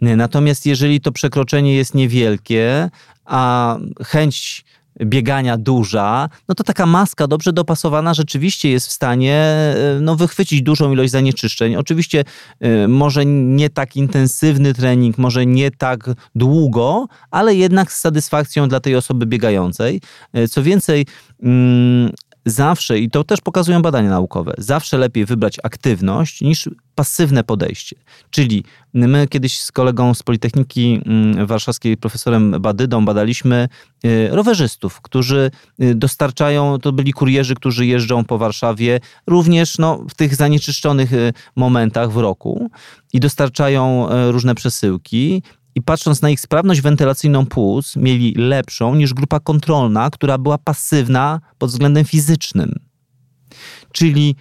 Natomiast 0.00 0.66
jeżeli 0.66 1.00
to 1.00 1.12
przekroczenie 1.12 1.74
jest 1.74 1.94
niewielkie, 1.94 2.90
a 3.24 3.76
chęć 4.04 4.64
biegania 5.02 5.56
duża, 5.56 6.28
no 6.48 6.54
to 6.54 6.64
taka 6.64 6.86
maska 6.86 7.26
dobrze 7.26 7.52
dopasowana 7.52 8.14
rzeczywiście 8.14 8.70
jest 8.70 8.86
w 8.86 8.92
stanie 8.92 9.34
e, 9.34 9.74
no, 10.00 10.16
wychwycić 10.16 10.62
dużą 10.62 10.92
ilość 10.92 11.12
zanieczyszczeń. 11.12 11.76
Oczywiście 11.76 12.24
y, 12.64 12.88
może 12.88 13.26
nie 13.26 13.70
tak 13.70 13.96
intensywny 13.96 14.74
trening, 14.74 15.18
może 15.18 15.46
nie 15.46 15.70
tak 15.70 16.10
długo, 16.34 17.06
ale 17.30 17.54
jednak 17.54 17.92
z 17.92 18.00
satysfakcją 18.00 18.68
dla 18.68 18.80
tej 18.80 18.96
osoby 18.96 19.26
biegającej. 19.26 20.00
Y, 20.38 20.48
co 20.48 20.62
więcej, 20.62 21.06
y, 21.42 21.46
zawsze, 22.44 22.98
i 22.98 23.10
to 23.10 23.24
też 23.24 23.40
pokazują 23.40 23.82
badania 23.82 24.10
naukowe, 24.10 24.54
zawsze 24.58 24.98
lepiej 24.98 25.24
wybrać 25.24 25.56
aktywność 25.62 26.40
niż 26.40 26.68
pasywne 26.94 27.44
podejście. 27.44 27.96
Czyli 28.30 28.64
my 28.94 29.28
kiedyś 29.28 29.58
z 29.60 29.72
kolegą 29.72 30.14
z 30.14 30.22
Politechniki 30.22 31.00
mm, 31.06 31.46
Warszawskiej, 31.46 31.96
profesorem 31.96 32.50
Badydą, 32.60 33.04
badaliśmy 33.04 33.68
y, 34.04 34.28
rowerzystów, 34.30 35.00
którzy 35.00 35.50
y, 35.82 35.94
dostarczają, 35.94 36.78
to 36.78 36.92
byli 36.92 37.12
kurierzy, 37.12 37.54
którzy 37.54 37.86
jeżdżą 37.86 38.24
po 38.24 38.38
Warszawie 38.38 39.00
również 39.26 39.78
no, 39.78 40.04
w 40.10 40.14
tych 40.14 40.34
zanieczyszczonych 40.34 41.12
y, 41.12 41.32
momentach 41.56 42.12
w 42.12 42.16
roku 42.16 42.70
i 43.12 43.20
dostarczają 43.20 44.08
różne 44.30 44.54
przesyłki 44.54 45.42
i 45.74 45.82
patrząc 45.82 46.22
na 46.22 46.30
ich 46.30 46.40
sprawność 46.40 46.80
wentylacyjną 46.80 47.46
płuc, 47.46 47.96
mieli 47.96 48.34
lepszą 48.36 48.94
niż 48.94 49.14
grupa 49.14 49.40
kontrolna, 49.40 50.10
która 50.10 50.38
była 50.38 50.58
pasywna 50.58 51.40
pod 51.58 51.70
względem 51.70 52.04
fizycznym. 52.04 52.78
Czyli 53.92 54.36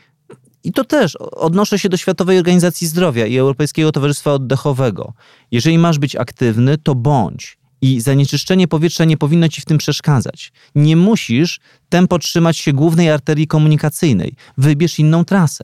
i 0.64 0.72
to 0.72 0.84
też 0.84 1.16
odnoszę 1.16 1.80
się 1.80 1.90
do 1.90 1.98
Światowej 1.98 2.38
Organizacji 2.38 2.88
Zdrowia 2.88 3.26
i 3.26 3.38
Europejskiego 3.38 3.92
Towarzystwa 3.92 4.34
Oddechowego. 4.34 5.14
Jeżeli 5.52 5.78
masz 5.78 6.00
być 6.00 6.16
aktywny, 6.16 6.78
to 6.78 6.96
bądź. 6.96 7.58
I 7.82 8.02
zanieczyszczenie 8.02 8.68
powietrza 8.68 9.06
nie 9.06 9.18
powinno 9.18 9.50
ci 9.50 9.62
w 9.62 9.66
tym 9.66 9.78
przeszkadzać. 9.78 10.52
Nie 10.76 10.96
musisz 10.96 11.60
tempo 11.90 12.20
trzymać 12.20 12.58
się 12.58 12.74
głównej 12.74 13.10
arterii 13.10 13.48
komunikacyjnej. 13.48 14.36
Wybierz 14.58 15.00
inną 15.00 15.26
trasę. 15.26 15.64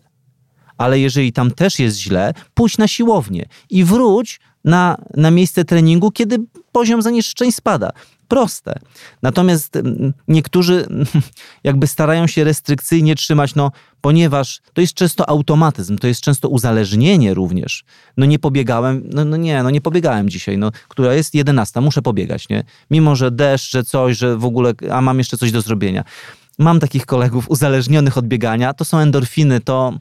Ale 0.77 0.99
jeżeli 0.99 1.33
tam 1.33 1.51
też 1.51 1.79
jest 1.79 1.97
źle, 1.97 2.33
pójdź 2.53 2.77
na 2.77 2.87
siłownię 2.87 3.45
i 3.69 3.83
wróć 3.83 4.39
na, 4.65 4.97
na 5.17 5.31
miejsce 5.31 5.65
treningu, 5.65 6.11
kiedy 6.11 6.37
poziom 6.71 7.01
zanieczyszczeń 7.01 7.51
spada. 7.51 7.91
Proste. 8.29 8.79
Natomiast 9.21 9.75
mm, 9.75 10.13
niektórzy 10.27 10.87
jakby 11.63 11.87
starają 11.87 12.27
się 12.27 12.43
restrykcyjnie 12.43 13.15
trzymać, 13.15 13.55
no, 13.55 13.71
ponieważ 14.01 14.61
to 14.73 14.81
jest 14.81 14.93
często 14.93 15.29
automatyzm, 15.29 15.97
to 15.97 16.07
jest 16.07 16.21
często 16.21 16.49
uzależnienie 16.49 17.33
również. 17.33 17.83
No 18.17 18.25
nie 18.25 18.39
pobiegałem, 18.39 19.09
no, 19.13 19.25
no 19.25 19.37
nie, 19.37 19.63
no 19.63 19.69
nie 19.69 19.81
pobiegałem 19.81 20.29
dzisiaj, 20.29 20.57
no, 20.57 20.71
która 20.87 21.13
jest 21.13 21.33
11, 21.35 21.81
muszę 21.81 22.01
pobiegać, 22.01 22.49
nie? 22.49 22.63
Mimo, 22.91 23.15
że 23.15 23.31
deszcz, 23.31 23.71
że 23.71 23.83
coś, 23.83 24.17
że 24.17 24.37
w 24.37 24.45
ogóle, 24.45 24.73
a 24.91 25.01
mam 25.01 25.17
jeszcze 25.17 25.37
coś 25.37 25.51
do 25.51 25.61
zrobienia. 25.61 26.03
Mam 26.59 26.79
takich 26.79 27.05
kolegów 27.05 27.49
uzależnionych 27.49 28.17
od 28.17 28.27
biegania, 28.27 28.73
to 28.73 28.85
są 28.85 28.97
endorfiny, 28.97 29.61
to 29.61 29.93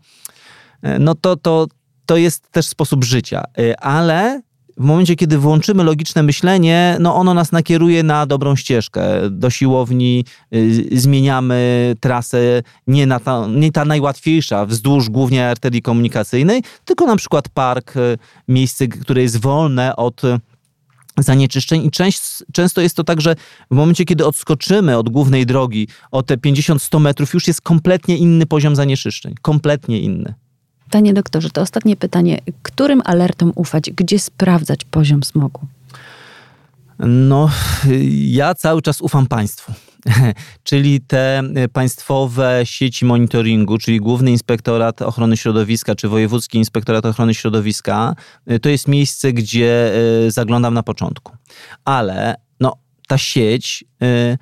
e, 0.82 0.98
no 0.98 1.14
to, 1.14 1.36
to, 1.36 1.66
to 2.06 2.16
jest 2.16 2.50
też 2.50 2.66
sposób 2.66 3.04
życia, 3.04 3.44
e, 3.58 3.80
ale 3.80 4.42
w 4.78 4.84
momencie, 4.84 5.16
kiedy 5.16 5.38
włączymy 5.38 5.84
logiczne 5.84 6.22
myślenie, 6.22 6.96
no 7.00 7.14
ono 7.14 7.34
nas 7.34 7.52
nakieruje 7.52 8.02
na 8.02 8.26
dobrą 8.26 8.56
ścieżkę. 8.56 9.30
Do 9.30 9.50
siłowni 9.50 10.24
y, 10.54 10.88
zmieniamy 10.92 11.94
trasę 12.00 12.62
nie, 12.86 13.06
na 13.06 13.20
ta, 13.20 13.46
nie 13.46 13.72
ta 13.72 13.84
najłatwiejsza, 13.84 14.66
wzdłuż 14.66 15.10
głównie 15.10 15.48
arterii 15.48 15.82
komunikacyjnej, 15.82 16.62
tylko 16.84 17.06
na 17.06 17.16
przykład 17.16 17.48
park, 17.48 17.96
y, 17.96 18.18
miejsce, 18.48 18.88
które 18.88 19.22
jest 19.22 19.40
wolne 19.40 19.96
od 19.96 20.22
zanieczyszczeń 21.18 21.84
i 21.84 21.90
część, 21.90 22.20
często 22.52 22.80
jest 22.80 22.96
to 22.96 23.04
tak, 23.04 23.20
że 23.20 23.36
w 23.70 23.74
momencie, 23.74 24.04
kiedy 24.04 24.26
odskoczymy 24.26 24.98
od 24.98 25.08
głównej 25.08 25.46
drogi 25.46 25.88
o 26.10 26.22
te 26.22 26.36
50-100 26.36 27.00
metrów, 27.00 27.34
już 27.34 27.46
jest 27.46 27.60
kompletnie 27.60 28.16
inny 28.16 28.46
poziom 28.46 28.76
zanieczyszczeń. 28.76 29.34
Kompletnie 29.42 30.00
inny. 30.00 30.34
Panie 30.90 31.14
doktorze, 31.14 31.50
to 31.50 31.60
ostatnie 31.60 31.96
pytanie. 31.96 32.38
Którym 32.62 33.02
alertom 33.04 33.52
ufać? 33.54 33.90
Gdzie 33.90 34.18
sprawdzać 34.18 34.84
poziom 34.84 35.22
smogu? 35.22 35.60
No, 36.98 37.50
ja 38.10 38.54
cały 38.54 38.82
czas 38.82 39.00
ufam 39.00 39.26
państwu. 39.26 39.72
czyli 40.62 41.00
te 41.00 41.42
państwowe 41.72 42.60
sieci 42.64 43.04
monitoringu, 43.04 43.78
czyli 43.78 44.00
Główny 44.00 44.30
Inspektorat 44.30 45.02
Ochrony 45.02 45.36
Środowiska 45.36 45.94
czy 45.94 46.08
Wojewódzki 46.08 46.58
Inspektorat 46.58 47.06
Ochrony 47.06 47.34
Środowiska, 47.34 48.14
to 48.62 48.68
jest 48.68 48.88
miejsce, 48.88 49.32
gdzie 49.32 49.92
e, 50.26 50.30
zaglądam 50.30 50.74
na 50.74 50.82
początku. 50.82 51.32
Ale 51.84 52.34
no, 52.60 52.72
ta 53.08 53.18
sieć 53.18 53.84
e, 54.02 54.38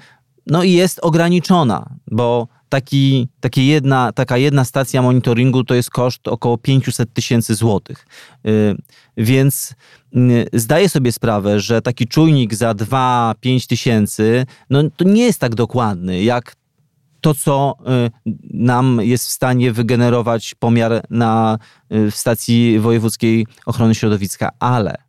no, 0.46 0.62
jest 0.62 0.98
ograniczona, 1.02 1.90
bo 2.10 2.48
taki, 2.68 3.28
jedna, 3.56 4.12
taka 4.12 4.36
jedna 4.36 4.64
stacja 4.64 5.02
monitoringu 5.02 5.64
to 5.64 5.74
jest 5.74 5.90
koszt 5.90 6.28
około 6.28 6.58
500 6.58 7.12
tysięcy 7.12 7.54
złotych. 7.54 8.06
Y, 8.46 8.76
więc 9.16 9.74
y, 10.16 10.46
zdaję 10.52 10.88
sobie 10.88 11.12
sprawę, 11.12 11.60
że 11.60 11.82
taki 11.82 12.06
czujnik 12.06 12.54
za 12.54 12.72
2-5 12.72 13.66
tysięcy, 13.66 14.46
no 14.70 14.82
to 14.96 15.04
nie 15.04 15.22
jest 15.22 15.40
tak 15.40 15.54
dokładny, 15.54 16.22
jak 16.22 16.56
to, 17.20 17.34
co 17.34 17.76
y, 18.26 18.32
nam 18.50 18.98
jest 19.02 19.26
w 19.26 19.30
stanie 19.30 19.72
wygenerować 19.72 20.54
pomiar 20.54 21.02
na, 21.10 21.58
w 21.90 22.12
stacji 22.14 22.78
wojewódzkiej 22.78 23.46
ochrony 23.66 23.94
środowiska, 23.94 24.50
ale 24.58 25.05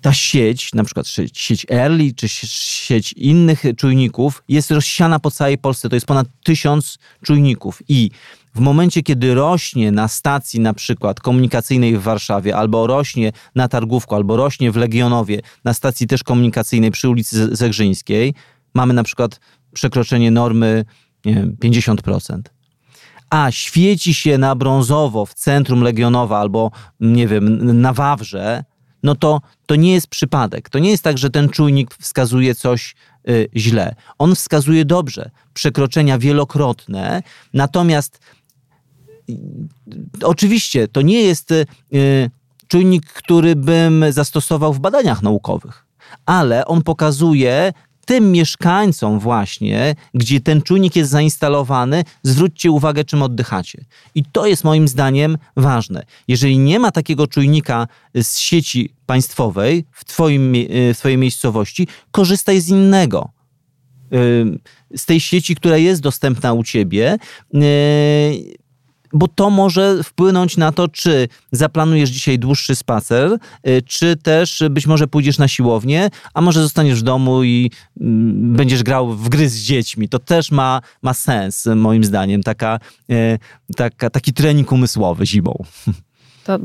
ta 0.00 0.12
sieć, 0.12 0.74
na 0.74 0.84
przykład 0.84 1.06
sieć 1.32 1.66
Early 1.70 2.12
czy 2.16 2.28
sieć 2.28 3.12
innych 3.12 3.62
czujników 3.76 4.42
jest 4.48 4.70
rozsiana 4.70 5.18
po 5.18 5.30
całej 5.30 5.58
Polsce. 5.58 5.88
To 5.88 5.96
jest 5.96 6.06
ponad 6.06 6.26
tysiąc 6.44 6.98
czujników 7.24 7.82
i 7.88 8.10
w 8.54 8.60
momencie, 8.60 9.02
kiedy 9.02 9.34
rośnie 9.34 9.92
na 9.92 10.08
stacji 10.08 10.60
na 10.60 10.74
przykład 10.74 11.20
komunikacyjnej 11.20 11.98
w 11.98 12.02
Warszawie, 12.02 12.56
albo 12.56 12.86
rośnie 12.86 13.32
na 13.54 13.68
Targówku, 13.68 14.14
albo 14.14 14.36
rośnie 14.36 14.72
w 14.72 14.76
Legionowie 14.76 15.40
na 15.64 15.74
stacji 15.74 16.06
też 16.06 16.22
komunikacyjnej 16.22 16.90
przy 16.90 17.08
ulicy 17.08 17.56
Zegrzyńskiej, 17.56 18.34
mamy 18.74 18.94
na 18.94 19.02
przykład 19.02 19.40
przekroczenie 19.72 20.30
normy 20.30 20.84
nie 21.24 21.34
wiem, 21.34 21.56
50% 21.64 22.40
a 23.30 23.50
świeci 23.50 24.14
się 24.14 24.38
na 24.38 24.54
brązowo 24.54 25.26
w 25.26 25.34
centrum 25.34 25.82
Legionowa 25.82 26.38
albo, 26.38 26.70
nie 27.00 27.28
wiem, 27.28 27.80
na 27.80 27.92
Wawrze, 27.92 28.64
no 29.02 29.14
to 29.14 29.40
to 29.66 29.76
nie 29.76 29.92
jest 29.92 30.06
przypadek. 30.06 30.68
To 30.68 30.78
nie 30.78 30.90
jest 30.90 31.02
tak, 31.02 31.18
że 31.18 31.30
ten 31.30 31.48
czujnik 31.48 31.94
wskazuje 31.94 32.54
coś 32.54 32.94
y, 33.28 33.48
źle. 33.56 33.94
On 34.18 34.34
wskazuje 34.34 34.84
dobrze, 34.84 35.30
przekroczenia 35.54 36.18
wielokrotne, 36.18 37.22
natomiast 37.54 38.18
y, 39.30 39.36
oczywiście 40.22 40.88
to 40.88 41.02
nie 41.02 41.22
jest 41.22 41.50
y, 41.52 41.66
czujnik, 42.68 43.06
który 43.06 43.56
bym 43.56 44.04
zastosował 44.10 44.72
w 44.72 44.80
badaniach 44.80 45.22
naukowych, 45.22 45.86
ale 46.26 46.64
on 46.64 46.82
pokazuje 46.82 47.72
tym 48.10 48.32
mieszkańcom 48.32 49.18
właśnie, 49.18 49.94
gdzie 50.14 50.40
ten 50.40 50.62
czujnik 50.62 50.96
jest 50.96 51.10
zainstalowany, 51.10 52.04
zwróćcie 52.22 52.70
uwagę, 52.70 53.04
czym 53.04 53.22
oddychacie. 53.22 53.84
I 54.14 54.24
to 54.24 54.46
jest 54.46 54.64
moim 54.64 54.88
zdaniem 54.88 55.38
ważne. 55.56 56.02
Jeżeli 56.28 56.58
nie 56.58 56.78
ma 56.78 56.90
takiego 56.90 57.26
czujnika 57.26 57.86
z 58.14 58.38
sieci 58.38 58.94
państwowej 59.06 59.84
w, 59.92 60.04
twoim, 60.04 60.54
w 60.94 60.98
twojej 60.98 61.18
miejscowości, 61.18 61.88
korzystaj 62.10 62.60
z 62.60 62.68
innego 62.68 63.28
z 64.96 65.06
tej 65.06 65.20
sieci, 65.20 65.54
która 65.54 65.76
jest 65.76 66.02
dostępna 66.02 66.52
u 66.52 66.64
ciebie 66.64 67.16
bo 69.12 69.28
to 69.28 69.50
może 69.50 70.04
wpłynąć 70.04 70.56
na 70.56 70.72
to, 70.72 70.88
czy 70.88 71.28
zaplanujesz 71.52 72.10
dzisiaj 72.10 72.38
dłuższy 72.38 72.76
spacer, 72.76 73.38
y, 73.68 73.82
czy 73.82 74.16
też 74.16 74.62
być 74.70 74.86
może 74.86 75.06
pójdziesz 75.06 75.38
na 75.38 75.48
siłownię, 75.48 76.10
a 76.34 76.40
może 76.40 76.62
zostaniesz 76.62 77.00
w 77.00 77.02
domu 77.02 77.44
i 77.44 77.70
mm, 78.00 78.56
będziesz 78.56 78.82
grał 78.82 79.12
w 79.12 79.28
gry 79.28 79.48
z 79.48 79.56
dziećmi. 79.56 80.08
To 80.08 80.18
też 80.18 80.50
ma, 80.50 80.80
ma 81.02 81.14
sens, 81.14 81.66
moim 81.76 82.04
zdaniem, 82.04 82.42
taka, 82.42 82.80
y, 83.10 83.38
taka, 83.76 84.10
taki 84.10 84.32
trening 84.32 84.72
umysłowy 84.72 85.26
zimą. 85.26 85.64
To 86.44 86.58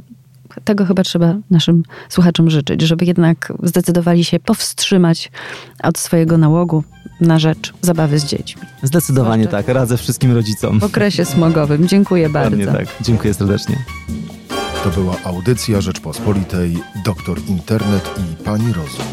tego 0.64 0.86
chyba 0.86 1.04
trzeba 1.04 1.36
naszym 1.52 1.84
słuchaczom 2.10 2.50
życzyć, 2.50 2.82
żeby 2.82 3.06
jednak 3.06 3.54
zdecydowali 3.64 4.24
się 4.24 4.40
powstrzymać 4.40 5.32
od 5.84 5.98
swojego 5.98 6.38
nałogu 6.38 6.84
na 7.22 7.40
rzecz 7.40 7.74
zabawy 7.82 8.20
z 8.20 8.26
dziećmi. 8.26 8.62
Zdecydowanie 8.84 9.44
Zwłaszcza- 9.44 9.64
tak, 9.68 9.76
radzę 9.76 9.98
wszystkim 9.98 10.32
rodzicom. 10.36 10.80
W 10.80 10.84
okresie 10.84 11.26
smogowym. 11.26 11.88
Dziękuję 11.88 12.30
bardzo. 12.30 12.72
tak. 12.72 12.88
Dziękuję 13.02 13.34
serdecznie. 13.34 13.76
To 14.84 14.90
była 14.90 15.16
audycja 15.24 15.82
Rzeczpospolitej, 15.82 16.78
doktor 17.06 17.40
Internet 17.48 18.10
i 18.18 18.44
pani 18.44 18.74
Rozum. 18.74 19.06